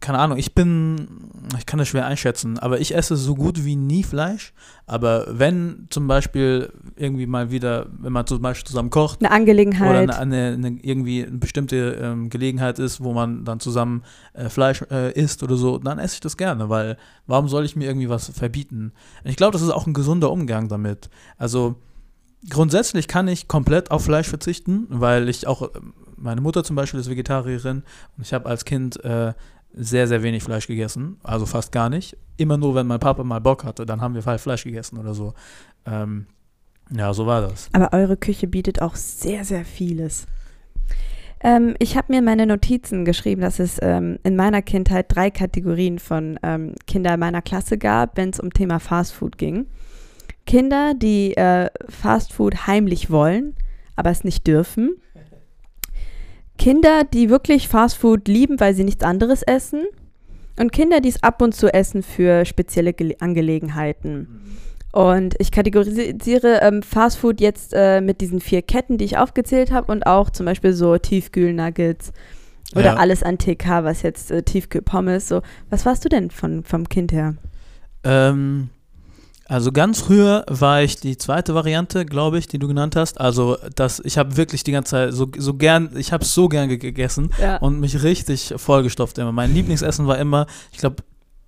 Keine 0.01 0.19
Ahnung, 0.19 0.39
ich 0.39 0.55
bin, 0.55 1.31
ich 1.59 1.67
kann 1.67 1.79
das 1.79 1.89
schwer 1.89 2.07
einschätzen, 2.07 2.59
aber 2.59 2.81
ich 2.81 2.95
esse 2.95 3.17
so 3.17 3.35
gut 3.35 3.65
wie 3.65 3.77
nie 3.77 4.03
Fleisch. 4.03 4.53
Aber 4.87 5.27
wenn 5.29 5.87
zum 5.91 6.07
Beispiel 6.07 6.73
irgendwie 6.97 7.27
mal 7.27 7.51
wieder, 7.51 7.87
wenn 7.99 8.13
man 8.13 8.27
zum 8.27 8.41
Beispiel 8.41 8.67
zusammen 8.67 8.91
kocht 8.91 9.21
Eine 9.21 9.29
oder 9.29 9.37
Angelegenheit. 9.37 10.11
eine, 10.11 10.17
eine, 10.17 10.55
eine 10.55 10.79
irgendwie 10.83 11.27
eine 11.27 11.39
bestimmte 11.39 11.99
ähm, 12.01 12.31
Gelegenheit 12.31 12.79
ist, 12.79 13.03
wo 13.03 13.13
man 13.13 13.45
dann 13.45 13.61
zusammen 13.61 14.03
äh, 14.33 14.49
Fleisch 14.49 14.83
äh, 14.91 15.13
isst 15.13 15.43
oder 15.43 15.57
so, 15.57 15.79
dann 15.79 15.99
esse 15.99 16.15
ich 16.15 16.21
das 16.21 16.37
gerne, 16.37 16.69
weil 16.69 16.97
warum 17.27 17.49
soll 17.49 17.65
ich 17.65 17.77
mir 17.77 17.87
irgendwie 17.87 18.09
was 18.09 18.29
verbieten? 18.29 18.93
Ich 19.25 19.37
glaube, 19.37 19.53
das 19.53 19.63
ist 19.63 19.71
auch 19.71 19.87
ein 19.87 19.95
gesunder 19.95 20.31
Umgang 20.31 20.69
damit. 20.69 21.11
Also 21.37 21.77
grundsätzlich 22.51 23.09
kann 23.09 23.29
ich 23.29 23.49
komplett 23.49 23.91
auf 23.91 24.05
Fleisch 24.05 24.29
verzichten, 24.29 24.87
weil 24.89 25.29
ich 25.29 25.47
auch, 25.47 25.63
ähm, 25.75 25.95
meine 26.17 26.41
Mutter 26.41 26.65
zum 26.65 26.77
Beispiel 26.77 27.01
ist 27.01 27.11
Vegetarierin 27.11 27.83
und 28.17 28.23
ich 28.23 28.33
habe 28.33 28.49
als 28.49 28.65
Kind 28.65 29.03
äh, 29.05 29.35
sehr, 29.77 30.09
sehr 30.09 30.23
wenig 30.23 30.43
Fleisch 30.43 30.67
gegessen, 30.67 31.19
also 31.23 31.47
fast 31.47 31.71
gar 31.71 31.91
nicht. 31.91 32.17
Immer 32.39 32.57
nur, 32.57 32.75
wenn 32.75 32.87
mein 32.87 32.99
Papa 32.99 33.23
mal 33.23 33.41
Bock 33.41 33.65
hatte, 33.65 33.87
dann 33.87 34.01
haben 34.01 34.15
wir 34.15 34.25
halt 34.25 34.41
Fleisch 34.41 34.65
gegessen 34.65 34.99
oder 34.99 35.15
so. 35.15 35.35
Ähm, 35.85 36.27
ja, 36.91 37.13
so 37.13 37.27
war 37.27 37.43
das. 37.43 37.69
aber 37.73 37.93
eure 37.93 38.17
Küche 38.17 38.47
bietet 38.47 38.81
auch 38.81 38.95
sehr, 38.95 39.45
sehr 39.45 39.65
vieles. 39.65 40.27
Ähm, 41.41 41.75
ich 41.79 41.97
habe 41.97 42.13
mir 42.13 42.21
in 42.21 42.25
meine 42.25 42.47
Notizen 42.47 43.05
geschrieben, 43.05 43.43
dass 43.43 43.59
es 43.59 43.79
ähm, 43.83 44.19
in 44.23 44.37
meiner 44.37 44.63
Kindheit 44.63 45.07
drei 45.15 45.31
Kategorien 45.31 45.99
von 45.99 46.39
ähm, 46.43 46.75
Kindern 46.87 47.21
meiner 47.21 47.43
Klasse 47.43 47.77
gab, 47.77 48.17
wenn 48.17 48.31
es 48.31 48.41
um 48.41 48.53
Thema 48.53 48.81
Fastfood 48.81 49.37
ging. 49.37 49.67
Kinder, 50.47 50.95
die 50.95 51.37
äh, 51.37 51.69
Fastfood 51.89 52.67
heimlich 52.67 53.11
wollen, 53.11 53.55
aber 53.97 54.11
es 54.11 54.25
nicht 54.25 54.47
dürfen. 54.47 54.97
Kinder, 56.59 57.03
die 57.05 57.29
wirklich 57.31 57.69
Fastfood 57.69 58.29
lieben, 58.29 58.59
weil 58.61 58.75
sie 58.75 58.85
nichts 58.85 59.05
anderes 59.05 59.43
essen. 59.43 59.85
Und 60.59 60.73
Kinder, 60.73 61.01
die 61.01 61.11
es 61.11 61.23
ab 61.23 61.43
und 61.43 61.55
zu 61.55 61.73
essen 61.73 62.03
für 62.03 62.45
spezielle 62.47 62.93
Gele 62.95 63.17
Angelegenheiten. 63.21 64.59
Und 64.93 65.35
ich 65.39 65.51
kategorisiere 65.53 66.61
ähm, 66.63 66.83
Fastfood 66.83 67.41
jetzt 67.43 67.73
äh, 67.75 68.01
mit 68.01 68.23
diesen 68.23 68.41
vier 68.41 68.63
Ketten, 68.63 68.97
die 68.97 69.05
ich 69.05 69.19
aufgezählt 69.19 69.71
habe 69.71 69.93
und 69.93 70.07
auch 70.07 70.31
zum 70.31 70.47
Beispiel 70.47 70.73
so 70.73 70.97
Tiefkühlnuggets 70.97 72.13
oder 72.75 72.85
Ja. 72.87 72.95
alles 72.95 73.23
an 73.23 73.37
TK, 73.37 73.85
was 73.85 74.01
jetzt 74.01 74.31
äh, 74.31 74.43
Tiefkühlpommes, 74.43 75.29
so. 75.29 75.43
Was 75.69 75.85
warst 75.85 76.05
du 76.05 76.09
denn 76.09 76.31
von, 76.31 76.65
vom 76.65 76.89
Kind 76.89 77.13
her? 77.13 77.35
Ähm, 78.05 78.71
also 79.49 79.71
ganz 79.73 80.01
früher 80.01 80.45
war 80.49 80.83
ich 80.83 80.97
die 80.97 81.17
zweite 81.17 81.55
Variante, 81.55 82.05
glaube 82.05 82.39
ich, 82.39 82.49
die 82.49 82.59
du 82.59 82.67
genannt 82.69 82.97
hast. 82.97 83.21
Also 83.21 83.57
das, 83.75 84.01
ich 84.05 84.19
habe 84.19 84.37
wirklich 84.37 84.65
die 84.65 84.73
ganze 84.73 84.91
Zeit 84.91 85.13
so, 85.15 85.29
so 85.39 85.55
gern, 85.55 85.91
ich 85.97 86.13
habe 86.13 86.25
so 86.25 86.49
gern 86.49 86.69
ge- 86.69 86.79
gegessen 86.79 87.31
Ja. 87.41 87.57
und 87.59 87.79
mich 87.81 88.03
richtig 88.03 88.55
vollgestopft 88.57 89.19
immer. 89.19 89.33
Mein 89.33 89.55
Lieblingsessen 89.55 90.07
war 90.07 90.19
immer, 90.19 90.47
ich 90.73 90.79
glaube, 90.79 90.97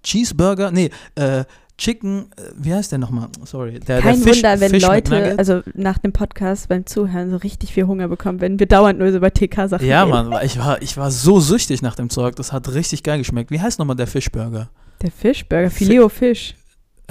Cheeseburger, 0.03 0.71
nee, 0.71 0.91
äh, 1.17 1.45
Chicken, 1.77 2.31
äh, 2.37 2.51
wie 2.57 2.75
heißt 2.75 2.91
der 2.91 2.99
nochmal? 2.99 3.29
Sorry. 3.45 3.79
Der, 3.79 4.01
Kein 4.01 4.17
der 4.17 4.27
Fisch, 4.27 4.37
Wunder, 4.43 4.61
wenn 4.61 4.71
Fish 4.71 4.83
Leute, 4.83 5.39
also 5.39 5.63
nach 5.75 5.99
dem 5.99 6.13
Podcast 6.13 6.69
beim 6.69 6.87
Zuhören 6.87 7.31
so 7.31 7.37
richtig 7.37 7.73
viel 7.73 7.87
Hunger 7.87 8.09
bekommen, 8.09 8.41
wenn 8.41 8.59
wir 8.59 8.67
dauernd 8.67 8.99
nur 8.99 9.11
so 9.13 9.19
über 9.19 9.33
TK-Sachen 9.33 9.87
Ja, 9.87 10.03
reden. 10.05 10.29
Mann, 10.31 10.45
ich 10.45 10.59
war, 10.59 10.83
ich 10.83 10.97
war 10.97 11.11
so 11.13 11.39
süchtig 11.39 11.81
nach 11.83 11.95
dem 11.95 12.11
Zeug. 12.11 12.35
Das 12.37 12.53
hat 12.53 12.73
richtig 12.75 13.05
geil 13.05 13.19
geschmeckt. 13.19 13.51
Wie 13.53 13.61
heißt 13.61 13.79
nochmal 13.79 13.95
der 13.97 14.09
Fischburger? 14.09 14.71
Der 15.03 15.13
Fischburger, 15.13 15.71
Fileo 15.71 16.09
Fisch. 16.09 16.55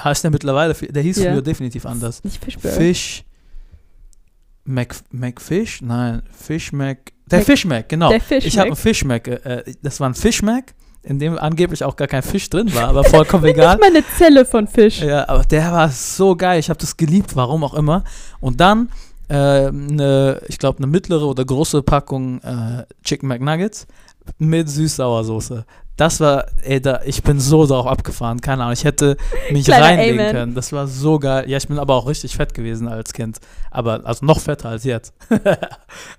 Heißt 0.03 0.23
der 0.23 0.31
mittlerweile? 0.31 0.73
Der 0.73 1.01
hieß 1.03 1.17
Ja. 1.17 1.31
früher 1.31 1.41
definitiv 1.41 1.85
anders. 1.85 2.23
Nicht 2.23 2.43
Fischburger. 2.43 2.75
Fisch. 2.75 3.23
Mac, 4.65 4.95
Macfish? 5.11 5.81
Nein, 5.81 6.21
Fish 6.31 6.71
Mac. 6.73 6.97
Der 7.31 7.39
Mac- 7.39 7.45
Fish 7.45 7.65
Mac, 7.65 7.89
genau. 7.89 8.09
Der 8.09 8.19
Fisch. 8.21 8.45
ich 8.45 8.57
habe 8.57 8.67
einen 8.67 8.75
Fish 8.75 9.03
Mac. 9.05 9.27
Äh, 9.27 9.33
äh, 9.35 9.73
das 9.81 9.99
war 9.99 10.09
ein 10.09 10.13
Fish 10.13 10.41
Mac, 10.41 10.73
in 11.03 11.19
dem 11.19 11.37
angeblich 11.37 11.83
auch 11.83 11.95
gar 11.95 12.07
kein 12.07 12.21
Fisch 12.21 12.49
drin 12.49 12.73
war, 12.75 12.89
aber 12.89 13.03
vollkommen 13.05 13.45
egal. 13.45 13.75
Nicht 13.77 13.81
mal 13.81 13.87
eine 13.95 14.03
Zelle 14.17 14.45
von 14.45 14.67
Fisch. 14.67 15.01
Ja, 15.01 15.27
aber 15.29 15.43
der 15.45 15.71
war 15.71 15.89
so 15.89 16.35
geil. 16.35 16.59
Ich 16.59 16.69
habe 16.69 16.79
das 16.79 16.97
geliebt, 16.97 17.35
warum 17.35 17.63
auch 17.63 17.73
immer. 17.73 18.03
Und 18.41 18.59
dann, 18.59 18.89
äh, 19.29 19.35
eine, 19.67 20.41
ich 20.47 20.57
glaube, 20.57 20.79
eine 20.79 20.87
mittlere 20.87 21.25
oder 21.25 21.45
große 21.45 21.81
Packung 21.81 22.41
äh, 22.43 22.83
Chicken 23.03 23.27
McNuggets 23.29 23.87
mit 24.37 24.69
Süß-Sauersoße. 24.69 25.65
Das 25.97 26.19
war, 26.19 26.45
ey, 26.61 26.79
da, 26.79 27.01
ich 27.05 27.23
bin 27.23 27.39
so 27.39 27.65
darauf 27.65 27.87
abgefahren. 27.87 28.39
Keine 28.39 28.61
Ahnung, 28.61 28.73
ich 28.73 28.83
hätte 28.83 29.17
mich 29.51 29.65
Kleiner 29.65 29.85
reinlegen 29.85 30.19
Amen. 30.19 30.31
können. 30.31 30.55
Das 30.55 30.71
war 30.71 30.87
so 30.87 31.17
geil. 31.17 31.49
Ja, 31.49 31.57
ich 31.57 31.67
bin 31.67 31.79
aber 31.79 31.95
auch 31.95 32.07
richtig 32.07 32.35
fett 32.35 32.53
gewesen 32.53 32.87
als 32.87 33.13
Kind. 33.13 33.39
Aber, 33.71 34.05
also 34.05 34.23
noch 34.23 34.39
fetter 34.39 34.69
als 34.69 34.83
jetzt. 34.83 35.11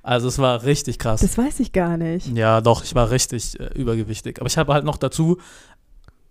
also 0.02 0.26
es 0.26 0.38
war 0.38 0.64
richtig 0.64 0.98
krass. 0.98 1.20
Das 1.20 1.38
weiß 1.38 1.60
ich 1.60 1.72
gar 1.72 1.96
nicht. 1.96 2.26
Ja, 2.36 2.60
doch, 2.60 2.82
ich 2.82 2.96
war 2.96 3.10
richtig 3.10 3.58
äh, 3.60 3.70
übergewichtig. 3.74 4.40
Aber 4.40 4.48
ich 4.48 4.58
habe 4.58 4.72
halt 4.72 4.84
noch 4.84 4.96
dazu 4.96 5.38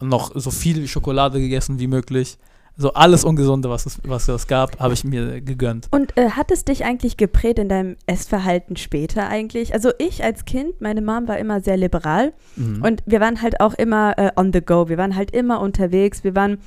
noch 0.02 0.32
so 0.36 0.52
viel 0.52 0.86
Schokolade 0.86 1.40
gegessen 1.40 1.80
wie 1.80 1.88
möglich. 1.88 2.38
So 2.80 2.94
alles 2.94 3.24
Ungesunde, 3.24 3.70
was 3.72 3.88
es, 3.88 4.00
was 4.04 4.28
es 4.28 4.46
gab, 4.46 4.80
habe 4.80 4.94
ich 4.94 5.04
mir 5.04 5.42
gegönnt. 5.42 5.88
Und 5.90 6.16
äh, 6.16 6.30
hat 6.32 6.52
es 6.52 6.64
dich 6.64 6.86
eigentlich 6.86 7.18
geprägt 7.18 7.58
in 7.58 7.70
deinem 7.70 7.96
Essverhalten 8.06 8.76
später 8.76 9.28
eigentlich? 9.28 9.74
Also 9.74 9.90
ich 9.98 10.24
als 10.24 10.46
Kind, 10.46 10.80
meine 10.80 11.02
Mom 11.02 11.28
war 11.28 11.38
immer 11.40 11.60
sehr 11.62 11.76
liberal 11.78 12.34
Mhm. 12.56 12.84
und 12.84 13.02
wir 13.08 13.20
waren 13.20 13.42
halt 13.42 13.62
auch 13.62 13.74
immer 13.74 14.18
äh, 14.20 14.32
on 14.36 14.54
the 14.54 14.62
go. 14.62 14.90
Wir 14.90 14.98
waren 15.00 15.16
halt 15.16 15.32
immer 15.32 15.60
unterwegs. 15.60 16.24
Wir 16.24 16.36
waren 16.36 16.60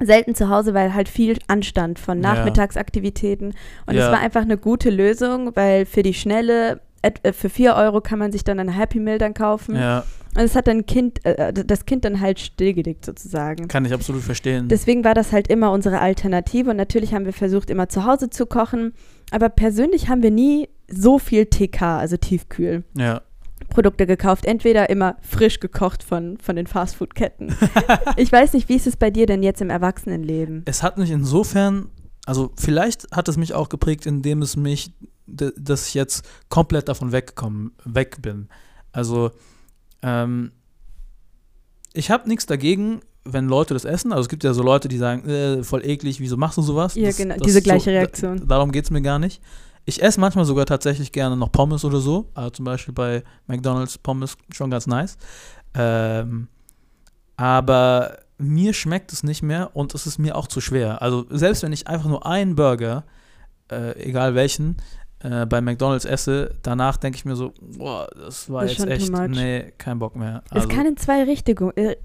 selten 0.00 0.34
zu 0.34 0.48
Hause, 0.48 0.72
weil 0.74 0.94
halt 0.94 1.08
viel 1.08 1.38
anstand 1.46 1.98
von. 1.98 2.20
Nachmittagsaktivitäten. 2.20 3.48
Und 3.86 3.94
es 3.94 4.00
Ja. 4.04 4.12
war 4.12 4.18
einfach 4.20 4.42
eine 4.42 4.56
gute 4.56 4.90
Lösung, 4.90 5.54
weil 5.54 5.86
für 5.86 6.02
die 6.02 6.14
Schnelle, 6.14 6.80
äh, 7.02 7.32
für 7.32 7.48
4 7.50 7.74
Euro 7.76 8.00
kann 8.00 8.18
man 8.18 8.32
sich 8.32 8.44
dann 8.44 8.58
ein 8.60 8.68
Happy 8.70 8.98
Meal 8.98 9.18
dann 9.18 9.34
kaufen. 9.34 9.76
ja, 9.76 10.04
Und 10.36 10.42
es 10.42 10.56
hat 10.56 10.66
dann 10.66 10.84
kind, 10.86 11.24
äh, 11.24 11.52
das 11.52 11.86
Kind 11.86 12.04
dann 12.04 12.20
halt 12.20 12.40
stillgelegt 12.40 13.04
sozusagen. 13.04 13.68
kann 13.68 13.84
ich 13.84 13.92
absolut 13.92 14.22
verstehen. 14.22 14.68
Deswegen 14.68 15.04
war 15.04 15.14
das 15.14 15.32
halt 15.32 15.48
immer 15.48 15.70
unsere 15.70 16.00
Alternative 16.00 16.70
und 16.70 16.76
natürlich 16.76 17.14
haben 17.14 17.24
wir 17.24 17.32
versucht, 17.32 17.70
immer 17.70 17.88
zu 17.88 18.04
Hause 18.04 18.30
zu 18.30 18.46
kochen. 18.46 18.92
Aber 19.30 19.48
persönlich 19.48 20.08
haben 20.08 20.22
wir 20.22 20.30
nie 20.30 20.68
so 20.88 21.18
viel 21.18 21.46
TK, 21.46 21.82
also 21.98 22.16
Tiefkühl. 22.16 22.84
Ja. 22.96 23.22
Produkte 23.70 24.06
gekauft, 24.06 24.44
entweder 24.44 24.90
immer 24.90 25.16
frisch 25.22 25.60
gekocht 25.60 26.02
von, 26.02 26.36
von 26.38 26.56
den 26.56 26.66
Fastfood-Ketten. 26.66 27.54
ich 28.16 28.30
weiß 28.30 28.52
nicht, 28.52 28.68
wie 28.68 28.74
ist 28.74 28.86
es 28.86 28.96
bei 28.96 29.10
dir 29.10 29.26
denn 29.26 29.42
jetzt 29.42 29.60
im 29.60 29.70
Erwachsenenleben? 29.70 30.62
Es 30.66 30.82
hat 30.82 30.98
mich 30.98 31.10
insofern, 31.10 31.88
also 32.26 32.52
vielleicht 32.56 33.10
hat 33.12 33.28
es 33.28 33.36
mich 33.36 33.54
auch 33.54 33.68
geprägt, 33.68 34.06
indem 34.06 34.42
es 34.42 34.56
mich, 34.56 34.92
dass 35.26 35.88
ich 35.88 35.94
jetzt 35.94 36.26
komplett 36.48 36.88
davon 36.88 37.12
weggekommen, 37.12 37.72
weg 37.84 38.20
bin. 38.20 38.48
Also, 38.92 39.30
ähm, 40.04 40.52
ich 41.92 42.10
habe 42.10 42.28
nichts 42.28 42.46
dagegen, 42.46 43.00
wenn 43.24 43.48
Leute 43.48 43.72
das 43.74 43.84
essen. 43.84 44.12
Also 44.12 44.22
es 44.22 44.28
gibt 44.28 44.44
ja 44.44 44.52
so 44.52 44.62
Leute, 44.62 44.88
die 44.88 44.98
sagen, 44.98 45.28
äh, 45.28 45.62
voll 45.62 45.84
eklig, 45.84 46.20
wieso 46.20 46.36
machst 46.36 46.58
du 46.58 46.62
sowas? 46.62 46.94
Ja, 46.94 47.06
Das- 47.06 47.16
genau, 47.16 47.34
das 47.36 47.42
diese 47.44 47.58
ist 47.58 47.64
so- 47.64 47.70
gleiche 47.70 47.90
da- 47.92 47.98
Reaktion. 47.98 48.46
darum 48.48 48.70
geht 48.72 48.84
es 48.84 48.90
mir 48.90 49.00
gar 49.02 49.18
nicht. 49.18 49.40
Ich 49.86 50.02
esse 50.02 50.18
manchmal 50.20 50.44
sogar 50.44 50.66
tatsächlich 50.66 51.12
gerne 51.12 51.36
noch 51.36 51.52
Pommes 51.52 51.84
oder 51.84 52.00
so. 52.00 52.30
Also 52.34 52.50
zum 52.50 52.64
Beispiel 52.64 52.94
bei 52.94 53.22
McDonald's 53.46 53.98
Pommes 53.98 54.36
schon 54.50 54.70
ganz 54.70 54.86
nice. 54.86 55.16
Ähm, 55.74 56.48
aber 57.36 58.18
mir 58.38 58.72
schmeckt 58.74 59.12
es 59.12 59.22
nicht 59.22 59.42
mehr 59.42 59.70
und 59.76 59.94
es 59.94 60.06
ist 60.06 60.18
mir 60.18 60.36
auch 60.36 60.46
zu 60.48 60.60
schwer. 60.60 61.02
Also 61.02 61.26
selbst 61.30 61.62
wenn 61.62 61.72
ich 61.72 61.86
einfach 61.86 62.08
nur 62.08 62.26
einen 62.26 62.56
Burger, 62.56 63.04
äh, 63.70 63.96
egal 64.02 64.34
welchen, 64.34 64.76
äh, 65.24 65.46
bei 65.46 65.60
McDonald's 65.62 66.04
esse, 66.04 66.54
danach 66.62 66.98
denke 66.98 67.16
ich 67.16 67.24
mir 67.24 67.34
so, 67.34 67.54
boah, 67.60 68.06
das 68.14 68.50
war 68.50 68.62
Das 68.62 68.76
jetzt 68.76 68.86
echt, 68.86 69.12
nee, 69.30 69.72
kein 69.78 69.98
Bock 69.98 70.16
mehr. 70.16 70.42
Also, 70.50 70.68
es 70.68 70.74
kann 70.74 70.86
in 70.86 70.98
zwei 70.98 71.24
Richtungen, 71.24 71.74
äh, 71.76 71.96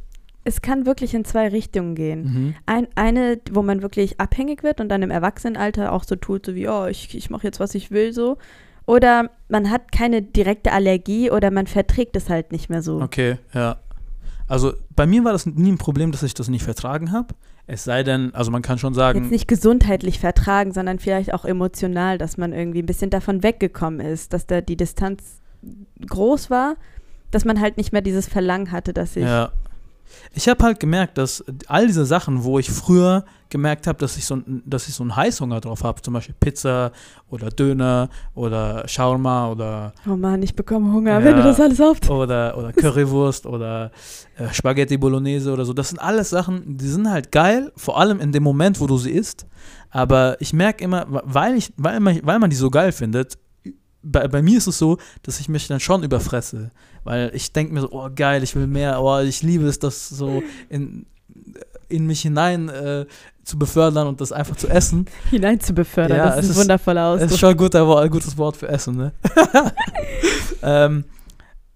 es 0.45 0.61
kann 0.61 0.85
wirklich 0.85 1.13
in 1.13 1.25
zwei 1.25 1.49
Richtungen 1.49 1.95
gehen. 1.95 2.21
mhm. 2.23 2.55
Ein, 2.65 2.87
eine, 2.95 3.39
wo 3.51 3.61
man 3.61 3.81
wirklich 3.81 4.21
abhängig 4.21 4.63
wird 4.63 4.79
und 4.79 4.87
dann 4.87 5.03
im 5.03 5.11
Erwachsenenalter 5.11 5.91
auch 5.91 6.05
so 6.05 6.15
tut, 6.15 6.45
so 6.45 6.55
wie, 6.55 6.69
oh, 6.69 6.85
ich, 6.85 7.13
ich 7.13 7.29
mache 7.29 7.43
jetzt, 7.43 7.59
was 7.59 7.75
ich 7.75 7.91
will, 7.91 8.13
so. 8.13 8.37
Oder 8.85 9.29
man 9.49 9.69
hat 9.69 9.91
keine 9.91 10.21
direkte 10.21 10.71
Allergie 10.71 11.29
oder 11.29 11.51
man 11.51 11.67
verträgt 11.67 12.15
es 12.15 12.29
halt 12.29 12.53
nicht 12.53 12.69
mehr 12.69 12.81
so. 12.81 13.01
Okay, 13.01 13.37
ja. 13.53 13.77
Also 14.49 14.73
bei 14.95 15.05
mir 15.05 15.23
war 15.23 15.31
das 15.31 15.45
nie 15.45 15.71
ein 15.71 15.77
Problem, 15.77 16.11
dass 16.11 16.23
ich 16.23 16.33
das 16.33 16.49
nicht 16.49 16.63
vertragen 16.63 17.11
habe. 17.11 17.35
Es 17.67 17.83
sei 17.83 18.01
denn, 18.01 18.33
also 18.33 18.49
man 18.49 18.63
kann 18.63 18.79
schon 18.79 18.95
sagen, 18.95 19.21
Jetzt 19.21 19.31
nicht 19.31 19.47
gesundheitlich 19.47 20.19
vertragen, 20.19 20.73
sondern 20.73 20.97
vielleicht 20.97 21.35
auch 21.35 21.45
emotional, 21.45 22.17
dass 22.17 22.35
man 22.35 22.51
irgendwie 22.51 22.81
ein 22.81 22.87
bisschen 22.87 23.11
davon 23.11 23.43
weggekommen 23.43 23.99
ist, 23.99 24.33
dass 24.33 24.47
da 24.47 24.59
die 24.59 24.75
Distanz 24.75 25.39
groß 26.07 26.49
war, 26.49 26.77
dass 27.29 27.45
man 27.45 27.61
halt 27.61 27.77
nicht 27.77 27.93
mehr 27.93 28.01
dieses 28.01 28.27
Verlangen 28.27 28.71
hatte, 28.71 28.91
dass 28.91 29.15
ich. 29.15 29.23
Ja. 29.23 29.51
Ich 30.33 30.47
habe 30.49 30.63
halt 30.63 30.79
gemerkt, 30.79 31.17
dass 31.17 31.43
all 31.67 31.87
diese 31.87 32.05
Sachen, 32.05 32.43
wo 32.43 32.59
ich 32.59 32.69
früher 32.69 33.25
gemerkt 33.49 33.87
habe, 33.87 33.97
dass 33.99 34.15
ich 34.17 34.25
so, 34.25 34.41
dass 34.65 34.87
ich 34.87 34.93
so 34.93 35.03
einen 35.03 35.15
Heißhunger 35.15 35.59
drauf 35.59 35.83
habe, 35.83 36.01
zum 36.01 36.13
Beispiel 36.13 36.35
Pizza 36.39 36.91
oder 37.29 37.49
Döner 37.49 38.09
oder 38.35 38.87
Shawarma 38.87 39.49
oder, 39.49 39.93
Oh 40.07 40.15
Mann, 40.15 40.43
ich 40.43 40.55
bekomme 40.55 40.91
Hunger, 40.93 41.19
Ja. 41.19 41.23
wenn 41.23 41.35
du 41.35 41.43
das 41.43 41.59
alles 41.59 41.81
auf. 41.81 41.97
oder, 42.09 42.55
oder 42.57 42.71
Currywurst 42.73 43.45
oder 43.47 43.91
äh, 44.37 44.53
Spaghetti 44.53 44.97
Bolognese 44.97 45.51
oder 45.51 45.65
so. 45.65 45.73
Das 45.73 45.89
sind 45.89 45.99
alles 45.99 46.29
Sachen, 46.29 46.77
die 46.77 46.87
sind 46.87 47.09
halt 47.09 47.31
geil, 47.31 47.71
vor 47.75 47.99
allem 47.99 48.19
in 48.19 48.31
dem 48.31 48.43
Moment, 48.43 48.79
wo 48.79 48.85
du 48.87 48.97
sie 48.97 49.11
isst. 49.11 49.47
Aber 49.89 50.39
ich 50.39 50.53
merke 50.53 50.83
immer, 50.83 51.05
weil, 51.09 51.55
ich, 51.55 51.73
weil, 51.77 51.99
man, 51.99 52.19
weil 52.23 52.37
man 52.37 52.49
die 52.51 52.55
so 52.55 52.69
geil 52.69 52.91
findet, 52.91 53.37
bei, 54.01 54.27
bei 54.27 54.41
mir 54.41 54.57
ist 54.59 54.67
es 54.67 54.77
so, 54.77 54.97
dass 55.23 55.39
ich 55.39 55.49
mich 55.49 55.67
dann 55.67 55.79
schon 55.79 56.03
überfresse. 56.03 56.69
Weil 57.09 57.31
ich 57.33 57.51
denke 57.53 57.73
mir 57.73 57.81
so, 57.81 57.89
oh 57.91 58.07
geil, 58.15 58.43
ich 58.43 58.55
will 58.55 58.67
mehr, 58.67 59.01
oh, 59.01 59.17
ich 59.17 59.41
liebe 59.41 59.65
es, 59.65 59.79
das 59.79 60.09
so 60.09 60.43
in, 60.69 61.07
in 61.87 62.05
mich 62.05 62.21
hinein 62.21 62.69
äh, 62.69 63.07
zu 63.43 63.57
befördern 63.57 64.05
und 64.05 64.21
das 64.21 64.31
einfach 64.31 64.55
zu 64.55 64.67
essen. 64.67 65.07
hinein 65.31 65.59
zu 65.59 65.73
befördern. 65.73 66.17
Ja, 66.17 66.35
das 66.35 66.45
ist 66.45 66.51
ein 66.51 66.61
wundervoller 66.61 67.13
Das 67.13 67.21
ist 67.21 67.23
Ausdruck. 67.23 67.39
schon 67.39 67.49
ein, 67.49 67.57
guter, 67.57 68.09
gutes 68.09 68.37
Wort 68.37 68.57
für 68.57 68.67
Essen, 68.67 68.97
ne? 68.97 69.11
ähm, 70.61 71.03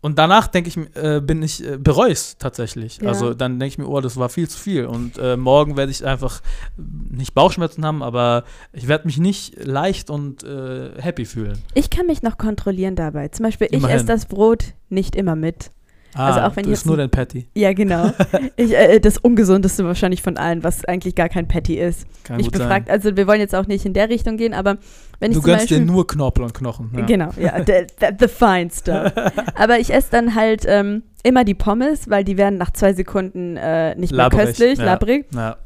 und 0.04 0.20
danach 0.20 0.48
denke 0.48 0.68
ich, 0.70 0.78
äh, 1.02 1.22
bin 1.22 1.42
ich, 1.42 1.66
äh, 1.66 1.78
bereue 1.78 2.12
es 2.12 2.38
tatsächlich. 2.38 2.98
Ja. 2.98 3.08
Also 3.08 3.34
dann 3.34 3.58
denke 3.58 3.72
ich 3.72 3.78
mir, 3.78 3.88
oh, 3.88 4.02
das 4.02 4.18
war 4.18 4.28
viel 4.28 4.50
zu 4.50 4.60
viel. 4.60 4.86
Und 4.86 5.18
äh, 5.18 5.38
morgen 5.38 5.78
werde 5.78 5.94
ich 5.94 6.06
einfach 6.06 6.42
nicht 6.76 7.34
Bauchschmerzen 7.34 7.86
haben, 7.86 8.04
aber 8.04 8.44
ich 8.74 8.90
werde 8.90 9.08
mich 9.08 9.18
nicht 9.18 9.64
leicht 9.64 10.10
und 10.10 10.44
äh, 10.44 11.02
happy 11.02 11.24
fühlen. 11.24 11.58
Ich 11.74 11.90
kann 11.90 12.06
mich 12.06 12.22
noch 12.22 12.38
kontrollieren 12.38 12.98
dabei. 12.98 13.30
Zum 13.30 13.46
Beispiel, 13.46 13.68
ich 13.68 13.78
Immerhin. 13.78 13.96
esse 13.96 14.06
das 14.06 14.26
Brot 14.26 14.74
nicht 14.90 15.16
immer 15.16 15.38
mit. 15.38 15.72
Ah, 16.16 16.28
Also 16.28 16.40
auch 16.42 16.56
wenn 16.56 16.64
du 16.64 16.70
jetzt 16.70 16.80
isst 16.80 16.86
nur 16.86 16.96
ein- 16.96 17.00
dein 17.00 17.10
Patty. 17.10 17.48
Ja, 17.56 17.74
genau. 17.74 18.12
ich, 18.56 18.76
äh, 18.76 19.00
das 19.00 19.18
Ungesundeste 19.18 19.84
wahrscheinlich 19.86 20.22
von 20.22 20.38
allen, 20.38 20.64
was 20.64 20.86
eigentlich 20.86 21.16
gar 21.16 21.30
kein 21.30 21.48
Patty 21.48 21.76
ist. 21.80 22.06
Kann 22.24 22.40
ich 22.40 22.52
befragt, 22.52 22.90
also 22.90 23.16
wir 23.16 23.28
wollen 23.28 23.40
jetzt 23.40 23.56
auch 23.56 23.68
nicht 23.68 23.86
in 23.86 23.94
der 23.94 24.10
Richtung 24.10 24.38
gehen, 24.38 24.54
aber 24.54 24.78
wenn 25.20 25.32
ich 25.32 25.38
sein. 25.38 25.42
Du 25.42 25.42
gönnst 25.42 25.60
Beispiel 25.70 25.80
dir 25.80 25.86
nur 25.86 26.06
Knorpel 26.08 26.44
und 26.44 26.54
Knochen. 26.54 26.92
Ja. 26.96 27.06
Genau, 27.06 27.30
ja, 27.40 27.54
the, 27.66 27.88
the, 28.00 28.08
the 28.20 28.28
fine 28.28 28.70
stuff. 28.72 29.12
Aber 29.56 29.80
ich 29.80 29.94
esse 29.94 30.12
dann 30.12 30.36
halt 30.36 30.64
ähm, 30.68 31.04
immer 31.24 31.44
die 31.44 31.56
Pommes, 31.56 32.10
weil 32.10 32.24
die 32.24 32.38
werden 32.38 32.58
nach 32.58 32.72
zwei 32.72 32.94
Sekunden 32.94 33.58
äh, 33.58 33.96
nicht 33.96 34.12
mehr 34.12 34.18
Labbrig, 34.26 34.46
köstlich, 34.46 34.78
ja. 34.80 34.86
labbrig. 34.86 35.26
Ja. 35.34 35.58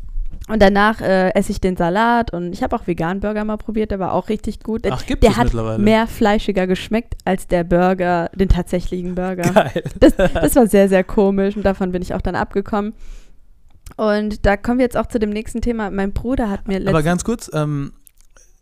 Und 0.47 0.61
danach 0.61 1.01
äh, 1.01 1.31
esse 1.35 1.51
ich 1.51 1.59
den 1.59 1.75
Salat 1.75 2.31
und 2.31 2.53
ich 2.53 2.63
habe 2.63 2.73
auch 2.75 2.87
Vegan-Burger 2.87 3.43
mal 3.43 3.57
probiert, 3.57 3.91
der 3.91 3.99
war 3.99 4.13
auch 4.13 4.29
richtig 4.29 4.61
gut. 4.61 4.87
Ach, 4.89 5.05
gibt 5.05 5.23
der 5.23 5.31
es 5.31 5.37
hat 5.37 5.45
mittlerweile. 5.45 5.83
mehr 5.83 6.07
fleischiger 6.07 6.67
geschmeckt 6.67 7.15
als 7.25 7.47
der 7.47 7.65
Burger, 7.65 8.29
den 8.33 8.47
tatsächlichen 8.47 9.15
Burger. 9.15 9.43
Geil. 9.53 9.83
Das, 9.99 10.15
das 10.15 10.55
war 10.55 10.67
sehr, 10.67 10.87
sehr 10.87 11.03
komisch 11.03 11.57
und 11.57 11.63
davon 11.63 11.91
bin 11.91 12.01
ich 12.01 12.13
auch 12.13 12.21
dann 12.21 12.35
abgekommen. 12.35 12.93
Und 13.97 14.45
da 14.45 14.55
kommen 14.57 14.79
wir 14.79 14.85
jetzt 14.85 14.97
auch 14.97 15.07
zu 15.07 15.19
dem 15.19 15.31
nächsten 15.31 15.61
Thema. 15.61 15.89
Mein 15.91 16.13
Bruder 16.13 16.49
hat 16.49 16.67
mir 16.67 16.79
Aber 16.87 17.03
ganz 17.03 17.23
kurz, 17.25 17.49
ähm, 17.53 17.91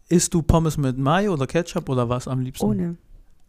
isst 0.10 0.34
du 0.34 0.42
Pommes 0.42 0.78
mit 0.78 0.98
Mayo 0.98 1.34
oder 1.34 1.46
Ketchup 1.46 1.90
oder 1.90 2.10
was 2.10 2.28
am 2.28 2.42
liebsten? 2.42 2.66
ohne, 2.66 2.96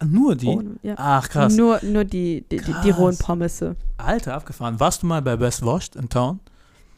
Nur 0.05 0.35
die? 0.35 0.47
ohne 0.47 0.75
ja. 0.83 0.93
Ach, 0.97 1.27
krass. 1.27 1.55
Nur, 1.55 1.79
nur 1.83 2.03
die, 2.03 2.45
die, 2.51 2.57
die, 2.57 2.75
die 2.83 2.89
rohen. 2.91 3.17
Pommesse. 3.17 3.75
Alter, 3.97 4.35
abgefahren. 4.35 4.79
Warst 4.79 5.01
du 5.01 5.07
mal 5.07 5.21
bei 5.21 5.35
Best 5.37 5.65
Washed 5.65 5.95
in 5.95 6.09
Town? 6.09 6.39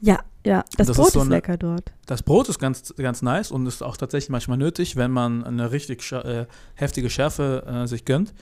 Ja, 0.02 0.20
ja, 0.50 0.64
das, 0.76 0.88
Das 0.88 0.90
ist 0.90 0.96
Brot 0.98 1.08
ist, 1.08 1.14
so 1.14 1.20
eine- 1.22 1.30
lecker 1.30 1.58
dort. 1.58 1.92
Das 2.08 2.24
Brot 2.24 2.50
ist 2.50 2.58
ganz, 2.60 2.94
ganz 2.98 3.22
nice 3.22 3.52
und 3.52 3.66
ist 3.68 3.84
auch 3.84 3.98
tatsächlich 3.98 4.30
manchmal 4.30 4.58
nötig, 4.58 4.96
wenn 4.96 5.12
man 5.12 5.44
eine 5.44 5.72
richtig 5.72 6.02
scha- 6.02 6.24
äh, 6.24 6.46
heftige 6.76 7.10
Schärfe 7.10 7.64
äh, 7.68 7.88
sich 7.88 8.04
gönnt. 8.06 8.34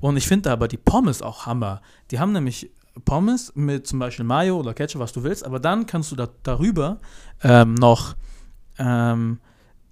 Und 0.00 0.16
ich 0.16 0.26
finde 0.28 0.50
aber 0.50 0.68
die 0.68 0.76
Pommes 0.76 1.22
auch 1.22 1.46
Hammer. 1.46 1.80
Die 2.10 2.18
haben 2.20 2.32
nämlich 2.32 2.70
Pommes 3.04 3.52
mit 3.54 3.86
zum 3.86 3.98
Beispiel 3.98 4.24
Mayo 4.24 4.58
oder 4.58 4.72
Ketchup, 4.74 5.00
was 5.00 5.12
du 5.12 5.22
willst, 5.22 5.44
aber 5.44 5.58
dann 5.60 5.86
kannst 5.86 6.12
du 6.12 6.16
da, 6.16 6.28
darüber 6.44 6.98
ähm, 7.42 7.74
noch, 7.74 8.14
ähm, 8.78 9.40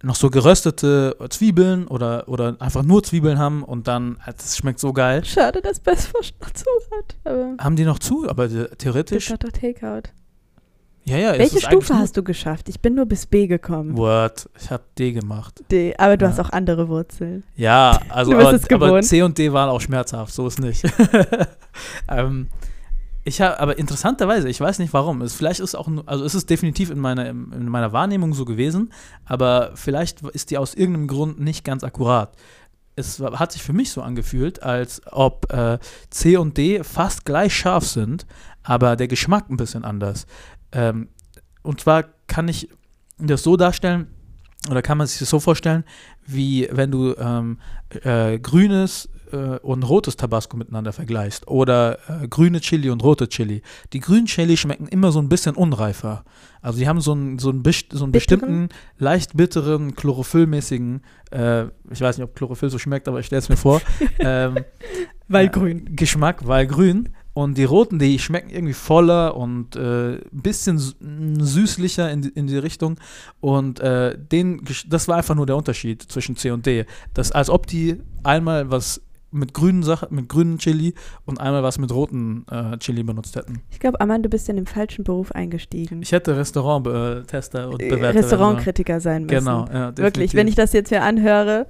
noch 0.03 0.15
so 0.17 0.31
geröstete 0.31 1.17
Zwiebeln 1.31 1.87
oder, 1.89 2.29
oder 2.29 2.57
einfach 2.61 2.83
nur 2.83 3.03
Zwiebeln 3.03 3.39
haben 3.39 3.63
und 3.63 3.89
dann, 3.89 4.17
äh, 4.27 4.33
das 4.37 4.57
schmeckt 4.57 4.79
so 4.79 4.93
geil. 4.93 5.25
Schade, 5.25 5.61
dass 5.61 5.81
Best 5.81 6.13
Wurst 6.15 6.35
noch 6.41 6.51
zu 6.51 6.65
hat. 6.93 7.17
Aber 7.25 7.55
Haben 7.63 7.77
die 7.77 7.85
noch 7.85 7.99
zu, 7.99 8.29
aber 8.29 8.45
äh, 8.45 8.69
das 8.69 8.79
theoretisch. 8.79 9.31
hat 9.31 9.45
doch 9.45 9.51
Takeout. 9.53 10.11
Ja, 11.07 11.19
ja, 11.19 11.39
Welche 11.39 11.61
Stufe 11.61 11.95
hast 11.95 12.17
du 12.17 12.23
geschafft? 12.23 12.69
Ich 12.69 12.81
bin 12.81 12.95
nur 12.95 13.05
bis 13.05 13.27
B 13.27 13.47
gekommen. 13.47 13.97
What? 13.97 14.49
Ich 14.59 14.71
habe 14.71 14.85
D 14.99 15.13
gemacht. 15.13 15.63
D, 15.71 15.95
aber 15.99 16.17
du 16.17 16.25
Ja. 16.25 16.31
hast 16.31 16.41
auch 16.41 16.51
andere 16.51 16.89
Wurzeln. 16.89 17.45
Ja, 17.57 18.01
also 18.09 18.33
aber, 18.33 18.59
aber. 18.71 19.03
C 19.03 19.23
und 19.23 19.37
D 19.37 19.53
waren 19.53 19.69
auch 19.69 19.81
schmerzhaft, 19.83 20.33
so 20.33 20.47
ist 20.47 20.61
nicht. 20.61 20.83
ähm, 22.09 22.49
ich 23.25 23.41
habe, 23.43 23.61
aber 23.61 23.79
interessanterweise, 23.79 24.49
ich 24.49 24.61
weiß 24.61 24.79
nicht 24.79 24.95
warum. 24.95 25.21
Es, 25.21 25.35
vielleicht 25.35 25.61
ist 25.61 25.75
auch, 25.75 25.89
also 26.07 26.25
es 26.25 26.35
ist 26.35 26.49
definitiv 26.49 26.91
in 26.91 26.99
meiner, 26.99 27.29
in 27.29 27.69
meiner 27.69 27.93
Wahrnehmung 27.93 28.33
so 28.33 28.47
gewesen, 28.47 28.93
aber 29.27 29.73
vielleicht 29.75 30.23
ist 30.23 30.51
die 30.51 30.59
aus 30.59 30.75
irgendeinem 30.75 31.09
Grund 31.09 31.39
nicht 31.39 31.65
ganz 31.65 31.85
akkurat. 31.85 32.35
Es 32.97 33.21
hat 33.21 33.53
sich 33.53 33.63
für 33.63 33.73
mich 33.73 33.91
so 33.91 34.03
angefühlt, 34.03 34.63
als 34.63 35.03
ob 35.11 35.53
äh, 35.53 35.79
C 36.11 36.37
und 36.37 36.57
D 36.57 36.83
fast 36.85 37.25
gleich 37.25 37.55
scharf 37.55 37.87
sind, 37.87 38.25
aber 38.63 38.97
der 38.97 39.09
Geschmack 39.09 39.51
ein 39.51 39.57
bisschen 39.57 39.85
anders. 39.85 40.27
Ähm, 40.75 41.09
und 41.63 41.81
zwar 41.81 42.05
kann 42.27 42.49
ich 42.49 42.69
das 43.19 43.43
so 43.43 43.57
darstellen, 43.57 44.09
oder 44.71 44.83
kann 44.83 44.99
man 44.99 45.07
sich 45.07 45.19
das 45.19 45.29
so 45.31 45.41
vorstellen, 45.41 45.85
wie 46.27 46.69
wenn 46.73 46.91
du 46.91 47.15
ähm, 47.17 47.59
äh, 48.03 48.39
grünes 48.39 49.11
äh, 49.31 49.59
und 49.59 49.83
rotes 49.83 50.17
Tabasco 50.17 50.57
miteinander 50.57 50.93
vergleichst 50.95 51.47
oder 51.49 51.99
äh, 52.23 52.29
grüne 52.29 52.61
Chili 52.63 52.89
und 52.89 53.03
rote 53.05 53.29
Chili. 53.29 53.61
Die 53.93 54.01
grünen 54.01 54.25
Chili 54.25 54.57
schmecken 54.57 54.89
immer 54.89 55.13
so 55.13 55.19
ein 55.21 55.29
bisschen 55.29 55.55
unreifer. 55.55 56.25
Also 56.63 56.79
die 56.79 56.89
haben 56.89 57.03
so 57.03 57.13
einen, 57.13 57.39
so 57.39 57.51
einen, 57.51 57.63
best- 57.63 57.93
so 57.93 58.05
einen 58.05 58.13
bestimmten, 58.13 58.71
leicht 58.97 59.37
bitteren, 59.37 59.95
chlorophyllmäßigen, 59.97 61.03
äh, 61.31 61.65
ich 61.91 62.01
weiß 62.01 62.17
nicht, 62.17 62.25
ob 62.25 62.35
Chlorophyll 62.35 62.71
so 62.71 62.79
schmeckt, 62.79 63.07
aber 63.07 63.21
ich 63.21 63.27
stelle 63.27 63.41
es 63.41 63.51
mir 63.51 63.59
vor, 63.59 63.83
ähm, 64.19 64.65
Weil 65.29 65.47
äh, 65.47 65.51
grün. 65.51 65.95
Geschmack, 65.95 66.47
weil 66.47 66.67
grün. 66.67 67.11
Und 67.35 67.59
die 67.59 67.65
roten, 67.65 67.99
die 67.99 68.19
schmecken 68.21 68.51
irgendwie 68.51 68.75
voller 68.75 69.37
und 69.37 69.75
äh, 69.75 70.15
ein 70.15 70.21
bisschen 70.31 70.79
sü- 70.79 70.95
süßlicher 71.43 72.09
in 72.11 72.23
die, 72.23 72.29
in 72.29 72.47
die 72.47 72.57
Richtung. 72.59 72.97
Und 73.41 73.81
äh, 73.81 74.17
den, 74.17 74.63
das 74.89 75.09
war 75.09 75.17
einfach 75.17 75.35
nur 75.35 75.45
der 75.47 75.57
Unterschied 75.57 76.01
zwischen 76.03 76.37
C 76.37 76.53
und 76.53 76.65
D. 76.65 76.85
Das, 77.13 77.33
als 77.33 77.51
ob 77.51 77.67
die 77.67 77.97
einmal 78.23 78.71
was 78.71 79.03
mit 79.33 79.53
grünen 79.53 79.83
Sachen, 79.83 80.15
mit 80.15 80.29
grünen 80.29 80.59
Chili 80.59 80.95
und 81.25 81.41
einmal 81.41 81.65
was 81.65 81.77
mit 81.79 81.93
roten 81.93 82.47
äh, 82.49 82.79
Chili 82.79 83.03
benutzt 83.03 83.35
hätten. 83.35 83.63
Ich 83.73 83.81
glaube, 83.81 84.01
Aman, 84.01 84.23
du 84.23 84.29
bist 84.29 84.49
in 84.49 84.55
den 84.55 84.67
falschen 84.67 85.03
Beruf 85.03 85.33
eingestiegen. 85.33 86.03
Ich 86.03 86.13
hätte 86.13 86.37
Restaurant-Tester 86.37 87.69
und 87.69 87.83
Äh, 87.83 87.89
Bewerter. 87.89 88.21
Restaurantkritiker 88.21 89.01
sein 89.01 89.23
müssen. 89.25 89.39
Genau, 89.39 89.67
ja, 89.73 89.97
Wirklich, 89.97 90.35
wenn 90.35 90.47
ich 90.47 90.55
das 90.55 90.73
jetzt 90.73 90.91
hier 90.91 91.03
anhöre, 91.03 91.67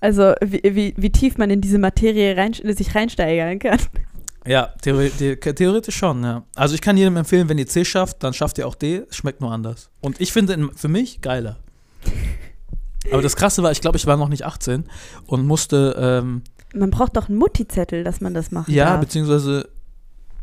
Also 0.00 0.34
wie, 0.40 0.60
wie, 0.62 0.94
wie 0.96 1.10
tief 1.10 1.36
man 1.36 1.50
in 1.50 1.60
diese 1.60 1.78
Materie 1.78 2.36
rein, 2.36 2.52
sich 2.54 2.94
reinsteigern 2.94 3.58
kann. 3.58 3.80
Ja, 4.46 4.70
theore 4.82 5.10
the 5.10 5.36
theoretisch 5.36 5.96
schon, 5.96 6.22
ja. 6.24 6.44
Also 6.54 6.74
ich 6.74 6.80
kann 6.80 6.96
jedem 6.96 7.16
empfehlen, 7.16 7.48
wenn 7.48 7.58
ihr 7.58 7.66
C 7.66 7.84
schafft, 7.84 8.22
dann 8.22 8.32
schafft 8.32 8.56
ihr 8.58 8.66
auch 8.66 8.74
D. 8.74 9.02
Es 9.10 9.16
schmeckt 9.16 9.40
nur 9.40 9.52
anders. 9.52 9.90
Und 10.00 10.20
ich 10.20 10.32
finde 10.32 10.54
in- 10.54 10.70
für 10.74 10.88
mich 10.88 11.20
geiler. 11.20 11.58
Aber 13.12 13.22
das 13.22 13.36
Krasse 13.36 13.62
war, 13.62 13.70
ich 13.72 13.80
glaube, 13.80 13.96
ich 13.96 14.06
war 14.06 14.16
noch 14.16 14.28
nicht 14.28 14.44
18 14.44 14.84
und 15.26 15.46
musste, 15.46 15.94
ähm, 15.98 16.42
Man 16.74 16.90
braucht 16.90 17.16
doch 17.16 17.28
einen 17.28 17.38
Mutti-Zettel, 17.38 18.04
dass 18.04 18.20
man 18.20 18.32
das 18.34 18.50
machen 18.50 18.72
ja, 18.72 18.90
darf. 18.92 19.00
beziehungsweise 19.00 19.68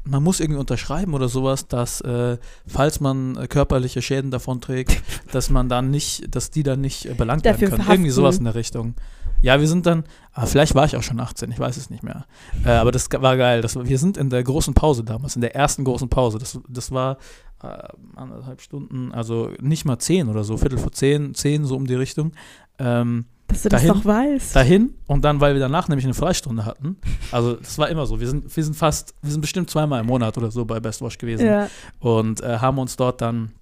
man 0.03 0.23
muss 0.23 0.39
irgendwie 0.39 0.59
unterschreiben 0.59 1.13
oder 1.13 1.27
sowas, 1.29 1.67
dass 1.67 2.01
äh, 2.01 2.37
falls 2.65 2.99
man 2.99 3.35
äh, 3.35 3.47
körperliche 3.47 4.01
Schäden 4.01 4.31
davon 4.31 4.61
trägt, 4.61 5.01
dass 5.31 5.49
man 5.49 5.69
dann 5.69 5.91
nicht, 5.91 6.33
dass 6.35 6.49
die 6.49 6.63
dann 6.63 6.81
nicht 6.81 7.05
äh, 7.05 7.13
belangt 7.13 7.45
Dafür 7.45 7.69
werden 7.71 7.77
können. 7.79 7.91
Irgendwie 7.91 8.11
sowas 8.11 8.37
in 8.37 8.45
der 8.45 8.55
Richtung. 8.55 8.95
Ja, 9.41 9.59
wir 9.59 9.67
sind 9.67 9.85
dann, 9.85 10.03
ah, 10.33 10.45
vielleicht 10.45 10.75
war 10.75 10.85
ich 10.85 10.95
auch 10.95 11.03
schon 11.03 11.19
18, 11.19 11.51
ich 11.51 11.59
weiß 11.59 11.77
es 11.77 11.89
nicht 11.89 12.03
mehr. 12.03 12.25
Äh, 12.65 12.71
aber 12.71 12.91
das 12.91 13.07
war 13.11 13.37
geil. 13.37 13.61
Das, 13.61 13.75
wir 13.77 13.97
sind 13.99 14.17
in 14.17 14.29
der 14.29 14.43
großen 14.43 14.73
Pause 14.73 15.03
damals, 15.03 15.35
in 15.35 15.41
der 15.41 15.55
ersten 15.55 15.83
großen 15.83 16.09
Pause. 16.09 16.39
Das, 16.39 16.59
das 16.67 16.91
war 16.91 17.17
äh, 17.63 17.67
anderthalb 18.15 18.61
Stunden, 18.61 19.11
also 19.11 19.51
nicht 19.59 19.85
mal 19.85 19.99
zehn 19.99 20.27
oder 20.29 20.43
so, 20.43 20.57
Viertel 20.57 20.77
vor 20.79 20.91
zehn, 20.91 21.33
zehn 21.33 21.65
so 21.65 21.75
um 21.75 21.85
die 21.85 21.95
Richtung. 21.95 22.31
Ähm, 22.79 23.25
dass 23.47 23.63
du 23.63 23.69
das 23.69 23.81
dahin- 23.81 23.93
doch 23.93 24.05
weißt. 24.05 24.55
dahin 24.55 24.93
und 25.07 25.23
dann, 25.23 25.39
weil 25.39 25.53
wir 25.53 25.61
danach 25.61 25.87
nämlich 25.87 26.05
eine 26.05 26.13
Freistunde 26.13 26.65
hatten. 26.65 26.97
Also 27.31 27.53
das 27.55 27.77
war 27.77 27.87
immer 27.89 28.05
so. 28.05 28.19
Wir 28.19 28.27
sind, 28.27 28.53
wir 28.55 28.63
sind 28.63 28.75
fast, 28.75 29.15
wir 29.21 29.31
sind 29.31 29.39
bestimmt 29.41 29.69
zweimal 29.69 30.01
im 30.01 30.07
Monat 30.07 30.37
oder 30.37 30.51
so 30.51 30.65
bei 30.65 30.79
Best 30.81 31.01
Wash 31.01 31.17
gewesen 31.17 31.45
ja. 31.45 31.69
und 31.99 32.41
äh, 32.41 32.57
haben 32.57 32.77
uns 32.77 32.97
dort 32.97 33.21
dann 33.21 33.53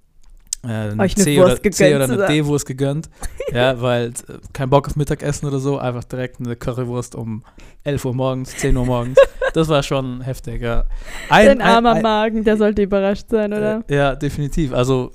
eine 0.65 1.01
Euch 1.01 1.15
eine 1.15 1.23
C 1.23 1.37
Wurst 1.37 1.45
oder, 1.45 1.55
gegönnt 1.55 1.75
C 1.75 1.95
oder 1.95 2.03
eine. 2.05 2.25
D-Wurst 2.27 2.65
gegönnt. 2.65 3.09
ja, 3.51 3.81
weil 3.81 4.07
äh, 4.09 4.11
kein 4.53 4.69
Bock 4.69 4.87
auf 4.87 4.95
Mittagessen 4.95 5.47
oder 5.47 5.59
so, 5.59 5.77
einfach 5.77 6.03
direkt 6.03 6.39
eine 6.39 6.55
Currywurst 6.55 7.15
um 7.15 7.43
11 7.83 8.05
Uhr 8.05 8.13
morgens, 8.13 8.55
10 8.57 8.75
Uhr 8.77 8.85
morgens. 8.85 9.17
Das 9.53 9.69
war 9.69 9.83
schon 9.83 10.19
heftig, 10.19 10.61
ja. 10.61 10.83
Dein 11.29 11.61
armer 11.61 11.93
ein- 11.93 12.01
Magen, 12.01 12.43
der 12.43 12.57
sollte 12.57 12.81
überrascht 12.81 13.29
sein, 13.29 13.53
oder? 13.53 13.85
Äh, 13.87 13.95
ja, 13.95 14.13
definitiv. 14.13 14.73
Also 14.73 15.13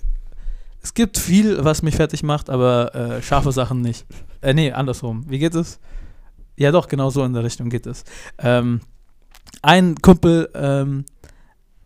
es 0.83 0.95
gibt 0.95 1.19
viel, 1.19 1.63
was 1.63 1.83
mich 1.83 1.95
fertig 1.97 2.23
macht, 2.23 2.49
aber 2.49 2.95
äh, 2.95 3.23
scharfe 3.23 3.53
Sachen 3.53 3.83
nicht. 3.83 4.07
Äh, 4.41 4.55
nee, 4.55 4.73
andersrum. 4.73 5.27
Wie 5.29 5.39
geht 5.39 5.55
es? 5.55 5.79
Ja, 6.57 6.73
doch, 6.73 6.89
genau 6.89 7.11
so 7.11 7.23
in 7.23 7.35
der 7.35 7.45
Richtung 7.45 7.69
geht 7.69 7.87
es. 7.87 8.05
Ähm, 8.39 8.81
ein 9.61 9.97
Kumpel 9.97 10.49
ähm, 10.55 11.05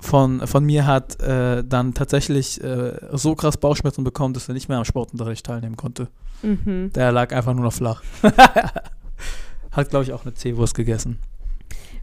von, 0.05 0.47
von 0.47 0.65
mir 0.65 0.87
hat 0.87 1.21
äh, 1.21 1.65
dann 1.65 1.95
tatsächlich 1.95 2.63
äh, 2.63 2.99
so 3.13 3.35
krass 3.35 3.57
Bauchschmerzen 3.57 4.05
bekommen, 4.05 4.35
dass 4.35 4.49
er 4.49 4.55
nicht 4.55 4.69
mehr 4.69 4.79
am 4.79 4.85
Sportunterricht 4.85 5.47
teilnehmen 5.47 5.77
konnte. 5.77 6.09
Mhm. 6.43 6.91
Der 6.95 7.11
lag 7.11 7.35
einfach 7.35 7.55
nur 7.55 7.65
noch 7.65 7.73
flach. 7.73 8.03
hat, 9.73 9.91
glaube 9.91 10.05
ich, 10.05 10.13
auch 10.13 10.25
eine 10.25 10.35
C-Wurst 10.35 10.75
gegessen. 10.75 11.19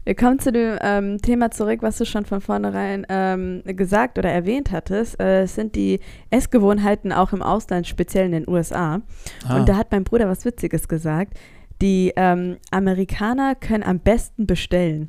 Wir 0.04 0.16
kommen 0.16 0.40
zu 0.40 0.50
dem 0.50 0.78
ähm, 0.82 1.22
Thema 1.22 1.52
zurück, 1.52 1.78
was 1.82 1.96
du 1.98 2.04
schon 2.04 2.24
von 2.24 2.40
vornherein 2.40 3.06
ähm, 3.08 3.62
gesagt 3.64 4.18
oder 4.18 4.30
erwähnt 4.30 4.72
hattest. 4.72 5.20
Äh, 5.20 5.42
es 5.42 5.54
sind 5.54 5.76
die 5.76 6.00
Essgewohnheiten 6.30 7.12
auch 7.12 7.32
im 7.32 7.40
Ausland, 7.40 7.86
speziell 7.86 8.26
in 8.26 8.32
den 8.32 8.48
USA. 8.48 9.00
Ah, 9.46 9.56
Und 9.56 9.68
da 9.68 9.76
hat 9.76 9.92
mein 9.92 10.02
Bruder 10.02 10.28
was 10.28 10.44
Witziges 10.44 10.88
gesagt. 10.88 11.34
Die 11.80 12.12
ähm, 12.16 12.56
Amerikaner 12.72 13.54
können 13.54 13.84
am 13.84 14.00
besten 14.00 14.46
bestellen. 14.46 15.08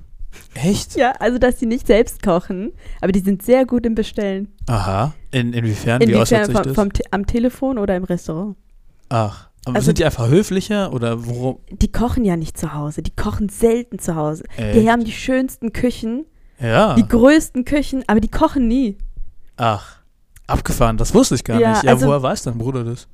Echt? 0.56 0.96
Ja, 0.96 1.14
also 1.20 1.38
dass 1.38 1.60
sie 1.60 1.66
nicht 1.66 1.88
selbst 1.88 2.22
kochen, 2.24 2.72
aber 3.02 3.12
die 3.12 3.20
sind 3.20 3.42
sehr 3.44 3.66
gut 3.66 3.86
im 3.86 3.96
Bestellen. 3.96 4.48
Aha. 4.68 5.14
In, 5.32 5.54
inwiefern? 5.54 6.00
Wie 6.02 6.06
Inwiefern 6.06 6.22
äußert 6.22 6.46
sich 6.48 6.56
das? 6.62 6.74
vom 6.76 6.92
Te 6.94 7.04
am 7.12 7.26
Telefon 7.26 7.78
oder 7.78 7.96
im 7.96 8.04
Restaurant. 8.04 8.56
Ach. 9.10 9.50
Aber 9.66 9.76
Also- 9.78 9.86
sind 9.88 9.98
die 10.00 10.06
einfach 10.06 10.28
höflicher 10.28 10.92
oder 10.94 11.26
worum? 11.26 11.60
Die 11.72 11.92
kochen 11.92 12.26
ja 12.26 12.36
nicht 12.36 12.58
zu 12.58 12.74
Hause, 12.74 13.02
die 13.02 13.12
kochen 13.16 13.48
selten 13.50 13.98
zu 14.00 14.16
Hause. 14.16 14.44
Echt? 14.58 14.76
Die 14.76 14.90
haben 14.92 15.04
die 15.06 15.12
schönsten 15.14 15.72
Küchen, 15.72 16.26
Ja. 16.60 16.96
die 16.96 17.08
größten 17.08 17.64
Küchen, 17.66 18.04
aber 18.08 18.20
die 18.20 18.28
kochen 18.30 18.68
nie. 18.68 18.98
Ach. 19.58 19.98
Abgefahren, 20.48 20.98
das 20.98 21.14
wusste 21.14 21.36
ich 21.36 21.44
gar 21.46 21.60
Ja, 21.60 21.72
nicht. 21.72 21.84
Ja, 21.84 21.92
also- 21.92 22.08
woher 22.08 22.22
weiß 22.22 22.44
dein 22.44 22.58
Bruder 22.58 22.84
das? 22.84 23.08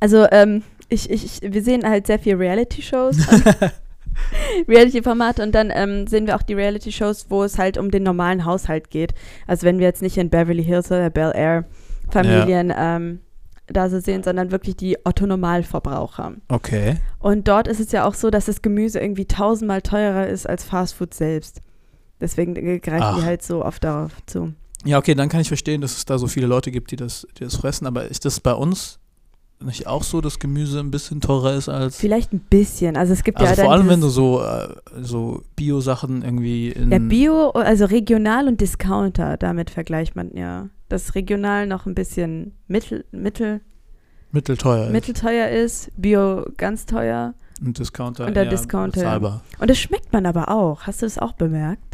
Also, 0.00 0.26
ähm, 0.30 0.62
ich, 0.90 1.08
ich, 1.10 1.24
ich, 1.42 1.52
wir 1.52 1.62
sehen 1.62 1.84
halt 1.88 2.06
sehr 2.06 2.18
viel 2.18 2.36
Reality-Shows, 2.36 3.16
Reality-Formate 4.68 5.42
und 5.42 5.54
dann 5.54 5.70
ähm, 5.74 6.06
sehen 6.06 6.26
wir 6.26 6.36
auch 6.36 6.42
die 6.42 6.54
Reality-Shows, 6.54 7.26
wo 7.28 7.44
es 7.44 7.58
halt 7.58 7.78
um 7.78 7.90
den 7.90 8.02
normalen 8.02 8.44
Haushalt 8.44 8.90
geht. 8.90 9.14
Also 9.46 9.66
wenn 9.66 9.78
wir 9.78 9.86
jetzt 9.86 10.02
nicht 10.02 10.16
in 10.16 10.30
Beverly 10.30 10.64
Hills 10.64 10.90
oder 10.90 11.10
Bel 11.10 11.32
Air 11.34 11.64
Familien 12.10 12.72
ähm, 12.76 13.20
da 13.66 13.90
so 13.90 14.00
sehen, 14.00 14.22
sondern 14.22 14.50
wirklich 14.50 14.76
die 14.76 14.96
Otto-Normalverbraucher. 15.04 16.34
Okay. 16.48 16.96
Und 17.18 17.48
dort 17.48 17.68
ist 17.68 17.80
es 17.80 17.92
ja 17.92 18.06
auch 18.06 18.14
so, 18.14 18.30
dass 18.30 18.46
das 18.46 18.62
Gemüse 18.62 18.98
irgendwie 18.98 19.26
tausendmal 19.26 19.82
teurer 19.82 20.26
ist 20.26 20.48
als 20.48 20.64
Fastfood 20.64 21.14
selbst. 21.14 21.60
Deswegen 22.20 22.56
äh, 22.56 22.78
greifen 22.78 23.02
Ach. 23.02 23.18
die 23.18 23.24
halt 23.24 23.42
so 23.42 23.64
oft 23.64 23.84
darauf 23.84 24.12
zu. 24.26 24.54
Ja, 24.84 24.98
okay, 24.98 25.14
dann 25.14 25.28
kann 25.28 25.40
ich 25.40 25.48
verstehen, 25.48 25.80
dass 25.80 25.96
es 25.96 26.04
da 26.04 26.18
so 26.18 26.26
viele 26.28 26.46
Leute 26.46 26.70
gibt, 26.70 26.90
die 26.90 26.96
das, 26.96 27.26
die 27.36 27.44
das 27.44 27.56
fressen. 27.56 27.86
Aber 27.86 28.06
ist 28.06 28.24
das 28.24 28.40
bei 28.40 28.52
uns 28.52 28.98
nicht 29.60 29.86
auch 29.86 30.02
so, 30.02 30.20
dass 30.20 30.38
Gemüse 30.38 30.78
ein 30.78 30.90
bisschen 30.90 31.20
teurer 31.20 31.54
ist 31.54 31.68
als. 31.68 31.96
Vielleicht 31.96 32.32
ein 32.32 32.40
bisschen. 32.40 32.96
Also 32.96 33.12
es 33.12 33.24
gibt 33.24 33.38
Also 33.38 33.54
ja 33.54 33.64
vor 33.64 33.72
allem, 33.72 33.88
wenn 33.88 34.00
du 34.00 34.08
so, 34.08 34.42
äh, 34.42 34.68
so 35.00 35.42
Bio-Sachen 35.56 36.22
irgendwie 36.22 36.68
in. 36.68 36.92
Ja, 36.92 36.98
Bio, 36.98 37.50
also 37.50 37.86
regional 37.86 38.46
und 38.46 38.60
Discounter, 38.60 39.36
damit 39.36 39.70
vergleicht 39.70 40.16
man 40.16 40.34
ja. 40.34 40.68
Dass 40.88 41.14
regional 41.14 41.66
noch 41.66 41.86
ein 41.86 41.94
bisschen 41.94 42.54
mittel, 42.66 43.04
mittel, 43.10 43.60
mittelteuer 44.32 44.86
ist. 44.86 44.92
mittelteuer 44.92 45.48
ist, 45.48 45.90
Bio 45.96 46.46
ganz 46.56 46.86
teuer. 46.86 47.34
Und 47.60 47.78
Discounter. 47.78 48.26
Und 48.26 48.34
der 48.34 48.44
eher 48.44 48.50
Discounter, 48.50 49.02
ja. 49.02 49.18
bezahlbar. 49.18 49.42
Und 49.58 49.68
das 49.68 49.78
schmeckt 49.78 50.12
man 50.12 50.24
aber 50.24 50.48
auch. 50.50 50.82
Hast 50.82 51.02
du 51.02 51.06
das 51.06 51.18
auch 51.18 51.32
bemerkt? 51.32 51.87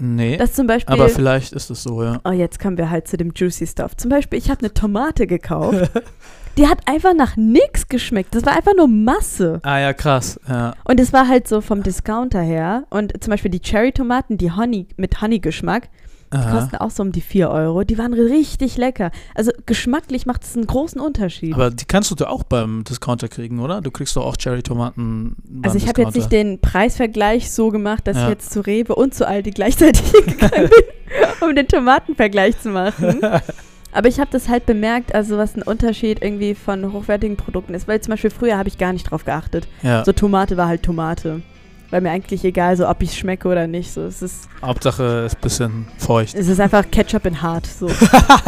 Nee. 0.00 0.36
Dass 0.36 0.54
zum 0.54 0.66
Beispiel. 0.66 0.92
aber 0.92 1.08
vielleicht 1.08 1.52
ist 1.52 1.70
es 1.70 1.82
so, 1.82 2.02
ja. 2.02 2.20
oh, 2.24 2.30
jetzt 2.30 2.58
kommen 2.58 2.78
wir 2.78 2.90
halt 2.90 3.06
zu 3.06 3.16
dem 3.16 3.32
Juicy 3.34 3.66
Stuff. 3.66 3.96
Zum 3.96 4.10
Beispiel, 4.10 4.38
ich 4.38 4.50
habe 4.50 4.60
eine 4.60 4.72
Tomate 4.72 5.26
gekauft. 5.26 5.90
die 6.56 6.66
hat 6.66 6.78
einfach 6.86 7.14
nach 7.14 7.36
nichts 7.36 7.88
geschmeckt. 7.88 8.34
Das 8.34 8.44
war 8.46 8.56
einfach 8.56 8.74
nur 8.74 8.88
Masse. 8.88 9.60
Ah 9.62 9.78
ja, 9.78 9.92
krass. 9.92 10.40
Ja. 10.48 10.74
Und 10.84 10.98
es 10.98 11.12
war 11.12 11.28
halt 11.28 11.46
so 11.46 11.60
vom 11.60 11.82
Discounter 11.82 12.40
her. 12.40 12.84
Und 12.90 13.22
zum 13.22 13.30
Beispiel 13.30 13.50
die 13.50 13.60
Cherry-Tomaten, 13.60 14.38
die 14.38 14.50
Honey, 14.50 14.88
mit 14.96 15.20
Honey-Geschmack, 15.20 15.88
Die 16.32 16.36
Aha. 16.36 16.58
kosten 16.60 16.76
auch 16.76 16.90
so 16.90 17.02
um 17.02 17.10
die 17.10 17.20
4 17.22 17.50
Euro. 17.50 17.82
Die 17.82 17.98
waren 17.98 18.12
richtig 18.14 18.76
lecker. 18.76 19.10
Also 19.34 19.50
geschmacklich 19.66 20.26
macht 20.26 20.44
es 20.44 20.56
einen 20.56 20.66
großen 20.66 21.00
Unterschied. 21.00 21.54
Aber 21.54 21.70
die 21.70 21.84
kannst 21.86 22.10
du 22.12 22.14
da 22.14 22.28
auch 22.28 22.44
beim 22.44 22.84
Discounter 22.84 23.26
kriegen, 23.28 23.58
oder? 23.58 23.80
Du 23.80 23.90
kriegst 23.90 24.14
doch 24.16 24.24
auch 24.24 24.36
Cherry-Tomaten. 24.36 25.34
also 25.64 25.76
ich 25.76 25.88
habe 25.88 26.02
jetzt 26.02 26.14
nicht 26.14 26.30
den 26.30 26.60
Preisvergleich 26.60 27.50
so 27.50 27.70
gemacht, 27.70 28.06
dass 28.06 28.16
Ja. 28.16 28.24
ich 28.24 28.28
jetzt 28.30 28.52
zu 28.52 28.60
Rewe 28.64 28.94
und 28.94 29.12
zu 29.14 29.26
Aldi 29.26 29.50
gleichzeitig 29.50 30.12
gegangen 30.26 30.68
bin, 30.70 31.48
um 31.48 31.54
den 31.56 31.66
Tomatenvergleich 31.66 32.60
zu 32.60 32.68
machen. 32.68 33.20
Aber 33.92 34.06
ich 34.08 34.20
habe 34.20 34.30
das 34.30 34.48
halt 34.48 34.66
bemerkt, 34.66 35.12
also 35.16 35.36
was 35.36 35.56
ein 35.56 35.62
Unterschied 35.62 36.22
irgendwie 36.22 36.54
von 36.54 36.92
hochwertigen 36.92 37.36
Produkten 37.36 37.74
ist. 37.74 37.88
Weil 37.88 38.00
zum 38.00 38.12
Beispiel 38.12 38.30
früher 38.30 38.56
habe 38.56 38.68
ich 38.68 38.78
gar 38.78 38.92
nicht 38.92 39.10
drauf 39.10 39.24
geachtet. 39.24 39.66
Ja, 39.82 40.04
So 40.04 40.12
Tomate 40.12 40.56
war 40.56 40.68
halt 40.68 40.84
Tomate. 40.84 41.42
War 41.90 42.00
mir 42.00 42.10
eigentlich 42.10 42.44
egal, 42.44 42.76
so 42.76 42.88
ob 42.88 43.02
ich 43.02 43.18
schmecke 43.18 43.48
oder 43.48 43.66
nicht. 43.66 43.92
So, 43.92 44.02
es 44.02 44.22
ist, 44.22 44.48
Hauptsache 44.62 45.24
ist 45.26 45.36
ein 45.36 45.40
bisschen 45.40 45.88
feucht. 45.98 46.34
es 46.34 46.48
ist 46.48 46.60
einfach 46.60 46.84
Ketchup 46.90 47.26
in 47.26 47.42
hart. 47.42 47.66
So. 47.66 47.88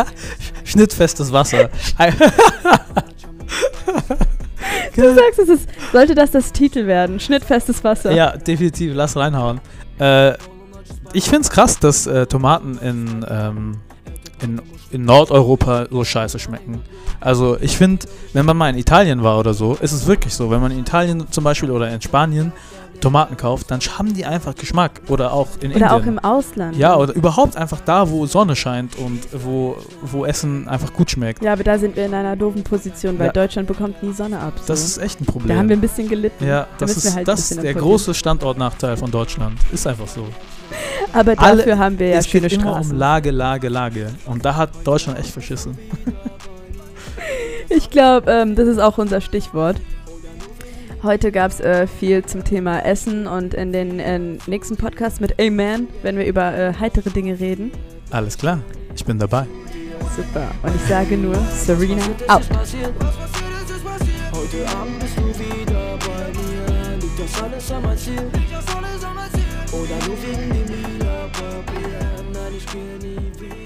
Schnittfestes 0.64 1.32
Wasser. 1.32 1.68
Du 4.94 5.14
sagst, 5.14 5.38
es 5.38 5.48
ist, 5.48 5.68
sollte 5.90 6.14
das 6.14 6.30
das 6.32 6.52
Titel 6.52 6.86
werden? 6.86 7.18
Schnittfestes 7.18 7.82
Wasser. 7.82 8.12
ja, 8.12 8.36
definitiv. 8.36 8.92
Lass 8.94 9.16
reinhauen. 9.16 9.60
Äh, 9.98 10.34
ich 11.12 11.24
finde 11.24 11.40
es 11.40 11.50
krass, 11.50 11.78
dass 11.78 12.06
äh, 12.06 12.26
Tomaten 12.26 12.78
in, 12.78 13.24
ähm, 13.28 13.76
in, 14.42 14.60
in 14.90 15.04
Nordeuropa 15.04 15.86
so 15.90 16.04
scheiße 16.04 16.38
schmecken. 16.38 16.82
Also 17.20 17.56
ich 17.60 17.76
finde, 17.76 18.06
wenn 18.32 18.44
man 18.44 18.56
mal 18.56 18.70
in 18.70 18.78
Italien 18.78 19.22
war 19.22 19.38
oder 19.38 19.54
so, 19.54 19.74
ist 19.74 19.92
es 19.92 20.06
wirklich 20.06 20.34
so. 20.34 20.50
Wenn 20.50 20.60
man 20.60 20.72
in 20.72 20.80
Italien 20.80 21.26
zum 21.30 21.44
Beispiel 21.44 21.70
oder 21.70 21.90
in 21.90 22.00
Spanien 22.02 22.52
Tomaten 23.02 23.36
kauft, 23.36 23.70
dann 23.70 23.80
haben 23.80 24.14
die 24.14 24.24
einfach 24.24 24.54
Geschmack. 24.54 25.02
Oder 25.08 25.32
auch 25.34 25.48
in 25.60 25.72
Oder 25.72 25.74
Indien. 25.74 25.88
auch 25.90 26.06
im 26.06 26.18
Ausland. 26.18 26.76
Ja, 26.76 26.96
oder 26.96 27.12
überhaupt 27.14 27.56
einfach 27.56 27.80
da, 27.80 28.08
wo 28.10 28.24
Sonne 28.26 28.56
scheint 28.56 28.96
und 28.96 29.20
wo, 29.44 29.76
wo 30.02 30.24
Essen 30.24 30.66
einfach 30.68 30.92
gut 30.94 31.10
schmeckt. 31.10 31.42
Ja, 31.42 31.52
aber 31.52 31.64
da 31.64 31.78
sind 31.78 31.96
wir 31.96 32.06
in 32.06 32.14
einer 32.14 32.36
doofen 32.36 32.62
Position, 32.64 33.18
weil 33.18 33.26
Ja. 33.26 33.32
Deutschland 33.32 33.68
bekommt 33.68 34.02
nie 34.02 34.12
Sonne 34.12 34.38
ab. 34.38 34.54
So. 34.56 34.64
Das 34.68 34.82
ist 34.84 34.96
echt 34.98 35.20
ein 35.20 35.26
Problem. 35.26 35.48
da 35.48 35.56
haben 35.60 35.68
wir 35.68 35.76
ein 35.76 35.80
bisschen 35.80 36.08
gelitten. 36.08 36.46
ja, 36.46 36.60
da 36.78 36.86
das 36.86 36.96
ist, 36.96 37.14
halt 37.14 37.28
das 37.28 37.50
ist 37.50 37.62
der 37.62 37.74
große 37.74 38.14
Standortnachteil 38.14 38.96
von 38.96 39.10
Deutschland. 39.10 39.58
Ist 39.72 39.86
einfach 39.86 40.08
so. 40.08 40.26
Aber 41.12 41.34
Alle- 41.36 41.58
dafür 41.58 41.78
haben 41.78 41.98
wir 41.98 42.08
ja 42.08 42.16
es 42.18 42.28
schöne 42.28 42.48
geht 42.48 42.60
immer 42.60 42.70
Straßen. 42.72 42.92
um 42.92 42.98
Lage, 42.98 43.30
Lage, 43.30 43.68
Lage. 43.68 44.10
Und 44.26 44.44
da 44.44 44.54
hat 44.56 44.70
Deutschland 44.84 45.18
echt 45.18 45.30
verschissen. 45.30 45.76
Ich 47.68 47.90
glaube, 47.90 48.30
ähm, 48.30 48.54
das 48.54 48.68
ist 48.68 48.78
auch 48.78 48.98
unser 48.98 49.20
Stichwort. 49.20 49.76
Heute 51.02 51.32
gab 51.32 51.50
es 51.50 51.58
äh, 51.58 51.88
viel 51.88 52.24
zum 52.24 52.44
Thema 52.44 52.84
Essen 52.84 53.26
und 53.26 53.54
in 53.54 53.72
den 53.72 53.98
äh, 53.98 54.20
nächsten 54.46 54.76
Podcast 54.76 55.20
mit 55.20 55.40
Amen 55.40 55.88
werden 56.02 56.16
wir 56.16 56.26
über 56.26 56.56
äh, 56.56 56.74
heitere 56.78 57.10
Dinge 57.10 57.40
reden. 57.40 57.72
Alles 58.10 58.38
klar, 58.38 58.60
ich 58.94 59.04
bin 59.04 59.18
dabei. 59.18 59.46
Super. 60.14 60.48
Und 60.62 60.76
ich 60.76 60.82
sage 60.82 61.16
nur 61.16 61.34
Serena 61.50 62.02
out. 62.28 62.42
Heute 64.32 64.68
Abend 64.76 65.00
bist 65.00 65.16
du 65.16 65.26
wieder 65.26 65.98
bei 65.98 66.30
mir. 66.38 66.98
Liegt 67.00 67.18
das 67.18 67.42
alles 67.42 67.72
an 67.72 67.98
Ziel? 67.98 68.30
Oder 69.72 70.06
nur 70.06 70.16
wegen 70.22 70.50
dem 70.50 70.68
Lila 70.68 71.28
Papier? 71.32 71.98
Nein, 72.32 72.52
ich 72.56 72.66
gehe 72.66 73.10
nie 73.10 73.40
wieder. 73.40 73.61